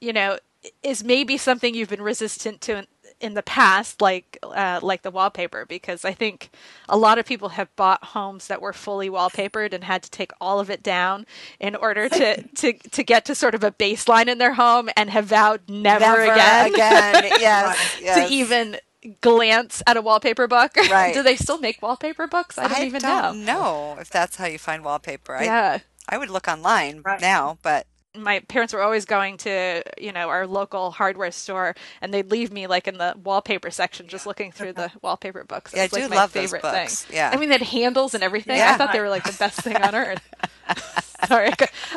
you 0.00 0.12
know 0.12 0.38
is 0.84 1.02
maybe 1.02 1.36
something 1.36 1.74
you've 1.74 1.88
been 1.88 2.02
resistant 2.02 2.60
to 2.60 2.86
in 3.20 3.34
the 3.34 3.42
past, 3.42 4.00
like 4.00 4.38
uh, 4.42 4.80
like 4.82 5.02
the 5.02 5.10
wallpaper, 5.10 5.66
because 5.66 6.04
I 6.04 6.12
think 6.12 6.50
a 6.88 6.96
lot 6.96 7.18
of 7.18 7.26
people 7.26 7.50
have 7.50 7.74
bought 7.76 8.04
homes 8.04 8.46
that 8.46 8.62
were 8.62 8.72
fully 8.72 9.10
wallpapered 9.10 9.72
and 9.72 9.84
had 9.84 10.02
to 10.04 10.10
take 10.10 10.32
all 10.40 10.60
of 10.60 10.70
it 10.70 10.82
down 10.82 11.26
in 11.58 11.74
order 11.74 12.08
to 12.08 12.42
to 12.56 12.72
to 12.72 13.02
get 13.02 13.24
to 13.26 13.34
sort 13.34 13.54
of 13.54 13.64
a 13.64 13.72
baseline 13.72 14.28
in 14.28 14.38
their 14.38 14.54
home, 14.54 14.88
and 14.96 15.10
have 15.10 15.26
vowed 15.26 15.62
never, 15.68 16.00
never 16.00 16.22
again, 16.22 16.74
again, 16.74 17.24
yes, 17.40 17.98
yes. 18.00 18.28
to 18.28 18.34
even 18.34 18.78
glance 19.20 19.82
at 19.86 19.96
a 19.96 20.02
wallpaper 20.02 20.46
book. 20.46 20.76
Right? 20.88 21.12
Do 21.12 21.22
they 21.22 21.36
still 21.36 21.58
make 21.58 21.82
wallpaper 21.82 22.26
books? 22.26 22.56
I 22.56 22.66
don't 22.68 22.78
I 22.78 22.84
even 22.86 23.02
don't 23.02 23.44
know. 23.44 23.94
know 23.94 24.00
if 24.00 24.08
that's 24.08 24.36
how 24.36 24.46
you 24.46 24.58
find 24.58 24.82
wallpaper. 24.84 25.38
Yeah. 25.42 25.80
I, 26.08 26.14
I 26.14 26.18
would 26.18 26.30
look 26.30 26.48
online 26.48 27.02
right. 27.04 27.20
now, 27.20 27.58
but 27.62 27.86
my 28.16 28.40
parents 28.40 28.72
were 28.72 28.82
always 28.82 29.04
going 29.04 29.36
to 29.36 29.82
you 29.98 30.12
know 30.12 30.28
our 30.28 30.46
local 30.46 30.90
hardware 30.90 31.30
store 31.30 31.74
and 32.00 32.12
they'd 32.12 32.30
leave 32.30 32.52
me 32.52 32.66
like 32.66 32.88
in 32.88 32.98
the 32.98 33.14
wallpaper 33.22 33.70
section 33.70 34.08
just 34.08 34.26
looking 34.26 34.50
through 34.50 34.72
the 34.72 34.90
wallpaper 35.02 35.44
books. 35.44 35.72
Yeah, 35.74 35.82
was, 35.84 35.92
I 35.92 35.96
like, 35.96 36.04
do 36.04 36.10
my 36.10 36.16
love 36.16 36.30
favorite 36.30 36.62
those 36.62 36.72
books. 36.72 37.04
thing. 37.04 37.16
Yeah. 37.16 37.30
I 37.32 37.36
mean 37.36 37.48
they 37.48 37.56
had 37.56 37.62
handles 37.62 38.14
and 38.14 38.22
everything. 38.22 38.56
Yeah. 38.56 38.72
i 38.72 38.76
thought 38.76 38.92
they 38.92 39.00
were 39.00 39.08
like 39.10 39.24
the 39.24 39.36
best 39.38 39.60
thing 39.60 39.76
on 39.76 39.94
earth. 39.94 40.22
Sorry 41.28 41.50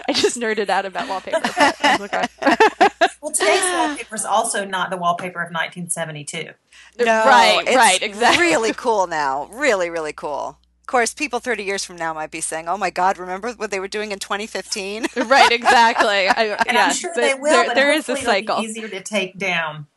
i 0.08 0.13
just 0.13 0.38
nerded 0.39 0.69
out 0.69 0.86
about 0.86 1.08
wallpaper. 1.08 1.39
Oh 1.84 2.08
well 3.21 3.32
today's 3.32 3.62
wallpaper 3.62 4.15
is 4.15 4.26
also 4.26 4.65
not 4.65 4.89
the 4.89 4.97
wallpaper 4.97 5.39
of 5.41 5.52
1972 5.52 6.52
no, 7.00 7.06
right 7.06 7.63
right 7.76 8.02
exactly. 8.02 8.43
really 8.43 8.74
cool 8.74 9.08
now. 9.08 9.45
Really 9.52 9.89
really 9.89 10.13
cool 10.13 10.58
course, 10.91 11.13
people 11.13 11.39
30 11.39 11.63
years 11.63 11.84
from 11.84 11.95
now 11.95 12.13
might 12.13 12.32
be 12.32 12.41
saying, 12.41 12.67
"Oh 12.67 12.77
my 12.77 12.89
God, 12.89 13.17
remember 13.17 13.54
what 13.54 13.71
they 13.71 13.80
were 13.80 13.88
doing 13.88 14.12
in 14.12 14.19
2015?" 14.19 15.08
right, 15.25 15.51
exactly. 15.51 16.08
I, 16.27 16.58
and 16.67 16.73
yeah, 16.73 16.86
I'm 16.86 16.93
sure 16.93 17.12
they 17.15 17.34
will. 17.34 17.51
There, 17.51 17.65
but 17.67 17.75
there 17.75 17.93
is 17.93 18.10
a 18.10 18.17
cycle. 18.17 18.60
easier 18.62 18.89
to 18.89 19.01
take 19.01 19.38
down. 19.38 19.88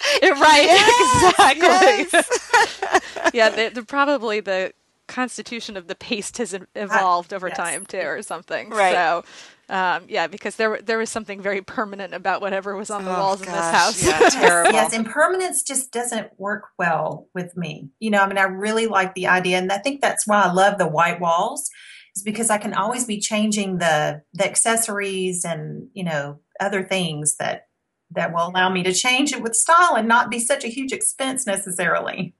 right, 0.22 0.64
yes, 0.64 1.30
exactly. 1.30 2.08
Yes. 2.12 3.30
yeah, 3.32 3.48
the, 3.48 3.70
the, 3.72 3.82
probably 3.84 4.40
the 4.40 4.72
constitution 5.06 5.76
of 5.76 5.86
the 5.86 5.94
paste 5.94 6.38
has 6.38 6.52
uh, 6.52 6.60
evolved 6.74 7.32
over 7.32 7.46
yes. 7.48 7.56
time 7.56 7.86
too, 7.86 7.98
or 7.98 8.20
something. 8.22 8.70
Right. 8.70 8.92
So 8.92 9.24
um, 9.68 10.04
yeah, 10.08 10.26
because 10.26 10.56
there 10.56 10.80
there 10.82 10.98
was 10.98 11.10
something 11.10 11.40
very 11.40 11.62
permanent 11.62 12.12
about 12.12 12.40
whatever 12.42 12.76
was 12.76 12.90
on 12.90 13.04
the 13.04 13.14
oh, 13.14 13.18
walls 13.18 13.40
gosh, 13.40 13.48
in 13.48 13.54
this 13.54 13.70
house. 13.70 14.06
Yeah, 14.06 14.28
terrible. 14.30 14.72
yes, 14.72 14.92
impermanence 14.92 15.62
just 15.62 15.90
doesn't 15.90 16.28
work 16.38 16.64
well 16.78 17.28
with 17.34 17.56
me. 17.56 17.88
You 17.98 18.10
know, 18.10 18.20
I 18.20 18.26
mean, 18.26 18.38
I 18.38 18.42
really 18.42 18.86
like 18.86 19.14
the 19.14 19.26
idea, 19.26 19.58
and 19.58 19.72
I 19.72 19.78
think 19.78 20.00
that's 20.00 20.26
why 20.26 20.42
I 20.42 20.52
love 20.52 20.78
the 20.78 20.86
white 20.86 21.20
walls, 21.20 21.70
is 22.14 22.22
because 22.22 22.50
I 22.50 22.58
can 22.58 22.74
always 22.74 23.06
be 23.06 23.18
changing 23.18 23.78
the 23.78 24.22
the 24.34 24.44
accessories 24.44 25.44
and 25.44 25.88
you 25.94 26.04
know 26.04 26.40
other 26.60 26.82
things 26.82 27.36
that 27.36 27.68
that 28.10 28.34
will 28.34 28.48
allow 28.48 28.68
me 28.68 28.82
to 28.82 28.92
change 28.92 29.32
it 29.32 29.42
with 29.42 29.54
style 29.54 29.94
and 29.96 30.06
not 30.06 30.30
be 30.30 30.38
such 30.38 30.64
a 30.64 30.68
huge 30.68 30.92
expense 30.92 31.46
necessarily. 31.46 32.34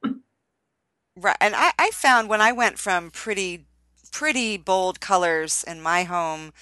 right. 1.17 1.37
And 1.41 1.55
I, 1.57 1.73
I 1.79 1.91
found 1.91 2.29
when 2.29 2.41
I 2.41 2.53
went 2.53 2.79
from 2.79 3.11
pretty 3.11 3.67
pretty 4.13 4.57
bold 4.57 5.01
colors 5.01 5.65
in 5.67 5.81
my 5.81 6.05
home 6.05 6.53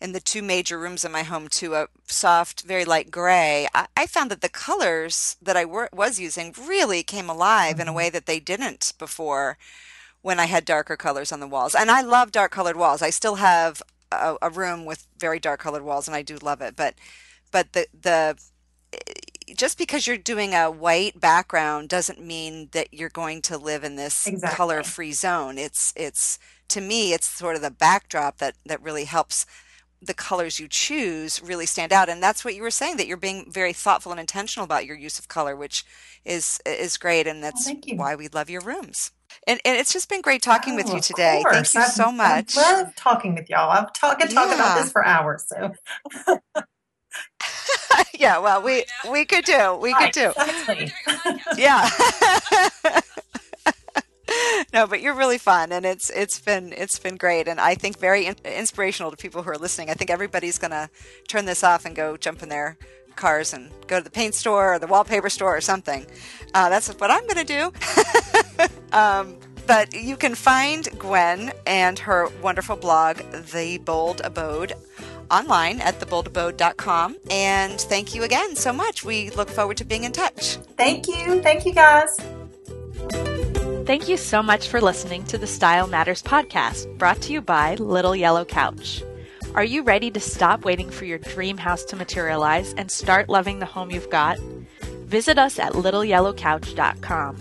in 0.00 0.12
the 0.12 0.20
two 0.20 0.42
major 0.42 0.78
rooms 0.78 1.04
in 1.04 1.12
my 1.12 1.22
home 1.22 1.48
to 1.48 1.74
a 1.74 1.88
soft, 2.06 2.62
very 2.62 2.84
light 2.84 3.10
gray, 3.10 3.66
I, 3.74 3.86
I 3.96 4.06
found 4.06 4.30
that 4.30 4.40
the 4.40 4.48
colors 4.48 5.36
that 5.40 5.56
I 5.56 5.64
were, 5.64 5.88
was 5.92 6.20
using 6.20 6.54
really 6.66 7.02
came 7.02 7.30
alive 7.30 7.80
in 7.80 7.82
a 7.82 7.90
mm-hmm. 7.90 7.96
way 7.96 8.10
that 8.10 8.26
they 8.26 8.40
didn't 8.40 8.92
before 8.98 9.56
when 10.22 10.38
I 10.38 10.46
had 10.46 10.64
darker 10.64 10.96
colors 10.96 11.32
on 11.32 11.40
the 11.40 11.46
walls. 11.46 11.74
And 11.74 11.90
I 11.90 12.02
love 12.02 12.32
dark 12.32 12.52
colored 12.52 12.76
walls. 12.76 13.00
I 13.00 13.10
still 13.10 13.36
have 13.36 13.82
a, 14.12 14.36
a 14.42 14.50
room 14.50 14.84
with 14.84 15.06
very 15.18 15.38
dark 15.38 15.60
colored 15.60 15.82
walls, 15.82 16.06
and 16.06 16.16
I 16.16 16.22
do 16.22 16.36
love 16.42 16.60
it. 16.60 16.76
But 16.76 16.94
but 17.50 17.72
the 17.72 17.86
the 17.98 18.38
just 19.54 19.78
because 19.78 20.06
you're 20.06 20.16
doing 20.16 20.54
a 20.54 20.70
white 20.70 21.20
background 21.20 21.88
doesn't 21.88 22.20
mean 22.20 22.68
that 22.72 22.92
you're 22.92 23.08
going 23.08 23.40
to 23.42 23.56
live 23.56 23.84
in 23.84 23.96
this 23.96 24.26
exactly. 24.26 24.56
color 24.56 24.82
free 24.82 25.12
zone. 25.12 25.58
It's 25.58 25.92
it's 25.96 26.38
to 26.68 26.80
me 26.80 27.12
it's 27.12 27.26
sort 27.26 27.56
of 27.56 27.62
the 27.62 27.70
backdrop 27.70 28.38
that 28.38 28.56
that 28.66 28.82
really 28.82 29.04
helps 29.04 29.46
the 30.00 30.14
colors 30.14 30.60
you 30.60 30.68
choose 30.68 31.42
really 31.42 31.66
stand 31.66 31.92
out. 31.92 32.08
And 32.08 32.22
that's 32.22 32.44
what 32.44 32.54
you 32.54 32.62
were 32.62 32.70
saying 32.70 32.96
that 32.98 33.06
you're 33.06 33.16
being 33.16 33.50
very 33.50 33.72
thoughtful 33.72 34.12
and 34.12 34.20
intentional 34.20 34.64
about 34.64 34.86
your 34.86 34.96
use 34.96 35.18
of 35.18 35.28
color 35.28 35.56
which 35.56 35.84
is 36.24 36.60
is 36.64 36.96
great. 36.96 37.26
And 37.26 37.38
oh, 37.38 37.42
that's 37.42 37.68
oh, 37.68 37.94
why 37.94 38.14
we 38.14 38.28
love 38.28 38.50
your 38.50 38.62
rooms. 38.62 39.12
And, 39.46 39.60
and 39.64 39.76
it's 39.76 39.92
just 39.92 40.08
been 40.08 40.22
great 40.22 40.42
talking 40.42 40.74
oh, 40.74 40.76
with 40.76 40.88
you 40.88 40.96
oh, 40.96 41.00
today. 41.00 41.42
Thank 41.44 41.74
you 41.74 41.80
I've, 41.80 41.88
so 41.88 42.12
much. 42.12 42.56
i 42.56 42.82
love 42.82 42.94
talking 42.96 43.34
with 43.34 43.50
y'all. 43.50 43.70
I've 43.70 43.92
talk, 43.92 44.18
talk 44.20 44.30
yeah. 44.30 44.54
about 44.54 44.78
this 44.80 44.92
for 44.92 45.04
hours 45.04 45.46
so. 45.46 45.72
Yeah 48.18 48.38
well 48.38 48.62
we 48.62 48.84
we 49.10 49.24
could 49.24 49.44
do. 49.44 49.76
We 49.76 49.94
could 49.94 50.12
do. 50.12 50.32
yeah 51.56 51.88
no, 54.72 54.86
but 54.86 55.00
you're 55.00 55.14
really 55.14 55.38
fun, 55.38 55.72
and 55.72 55.84
it's 55.84 56.10
it's 56.10 56.38
been 56.38 56.72
it's 56.72 56.98
been 56.98 57.16
great, 57.16 57.48
and 57.48 57.60
I 57.60 57.74
think 57.74 57.98
very 57.98 58.26
in- 58.26 58.36
inspirational 58.44 59.10
to 59.10 59.16
people 59.16 59.42
who 59.42 59.50
are 59.50 59.58
listening. 59.58 59.90
I 59.90 59.94
think 59.94 60.10
everybody's 60.10 60.58
gonna 60.58 60.90
turn 61.28 61.44
this 61.44 61.62
off 61.62 61.84
and 61.84 61.94
go 61.94 62.16
jump 62.16 62.42
in 62.42 62.48
their 62.48 62.76
cars 63.16 63.52
and 63.52 63.70
go 63.86 63.98
to 63.98 64.04
the 64.04 64.10
paint 64.10 64.34
store 64.34 64.74
or 64.74 64.78
the 64.78 64.86
wallpaper 64.86 65.30
store 65.30 65.56
or 65.56 65.60
something. 65.60 66.06
Uh, 66.54 66.68
that's 66.68 66.88
what 66.88 67.10
I'm 67.10 67.26
gonna 67.26 67.44
do. 67.44 67.72
um, 68.92 69.36
but 69.66 69.94
you 69.94 70.16
can 70.16 70.34
find 70.34 70.88
Gwen 70.98 71.52
and 71.66 71.98
her 71.98 72.28
wonderful 72.40 72.76
blog, 72.76 73.18
The 73.32 73.78
Bold 73.78 74.20
Abode, 74.22 74.74
online 75.30 75.80
at 75.80 75.98
theboldabode.com. 75.98 77.16
And 77.30 77.80
thank 77.80 78.14
you 78.14 78.22
again 78.22 78.54
so 78.54 78.72
much. 78.72 79.04
We 79.04 79.30
look 79.30 79.50
forward 79.50 79.76
to 79.78 79.84
being 79.84 80.04
in 80.04 80.12
touch. 80.12 80.56
Thank 80.76 81.08
you. 81.08 81.42
Thank 81.42 81.66
you, 81.66 81.74
guys. 81.74 82.16
Thank 83.86 84.08
you 84.08 84.16
so 84.16 84.42
much 84.42 84.66
for 84.66 84.80
listening 84.80 85.22
to 85.26 85.38
the 85.38 85.46
Style 85.46 85.86
Matters 85.86 86.20
podcast, 86.20 86.98
brought 86.98 87.20
to 87.22 87.32
you 87.32 87.40
by 87.40 87.76
Little 87.76 88.16
Yellow 88.16 88.44
Couch. 88.44 89.00
Are 89.54 89.62
you 89.62 89.84
ready 89.84 90.10
to 90.10 90.18
stop 90.18 90.64
waiting 90.64 90.90
for 90.90 91.04
your 91.04 91.18
dream 91.18 91.56
house 91.56 91.84
to 91.84 91.96
materialize 91.96 92.74
and 92.74 92.90
start 92.90 93.28
loving 93.28 93.60
the 93.60 93.64
home 93.64 93.92
you've 93.92 94.10
got? 94.10 94.40
Visit 95.04 95.38
us 95.38 95.60
at 95.60 95.74
littleyellowcouch.com. 95.74 97.36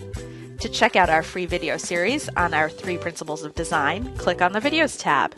To 0.59 0.69
check 0.69 0.95
out 0.95 1.09
our 1.09 1.23
free 1.23 1.47
video 1.47 1.77
series 1.77 2.29
on 2.37 2.53
our 2.53 2.69
three 2.69 2.99
principles 2.99 3.43
of 3.43 3.55
design, 3.55 4.15
click 4.17 4.43
on 4.43 4.51
the 4.51 4.61
Videos 4.61 4.99
tab. 4.99 5.33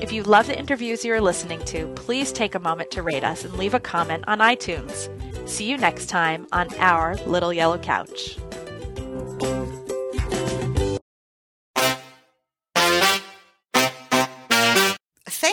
If 0.00 0.10
you 0.10 0.22
love 0.22 0.46
the 0.46 0.58
interviews 0.58 1.04
you're 1.04 1.20
listening 1.20 1.62
to, 1.66 1.86
please 1.96 2.32
take 2.32 2.54
a 2.54 2.60
moment 2.60 2.90
to 2.92 3.02
rate 3.02 3.24
us 3.24 3.44
and 3.44 3.58
leave 3.58 3.74
a 3.74 3.80
comment 3.80 4.24
on 4.26 4.38
iTunes. 4.38 5.10
See 5.46 5.68
you 5.70 5.76
next 5.76 6.06
time 6.06 6.46
on 6.50 6.74
our 6.78 7.16
Little 7.26 7.52
Yellow 7.52 7.76
Couch. 7.76 8.38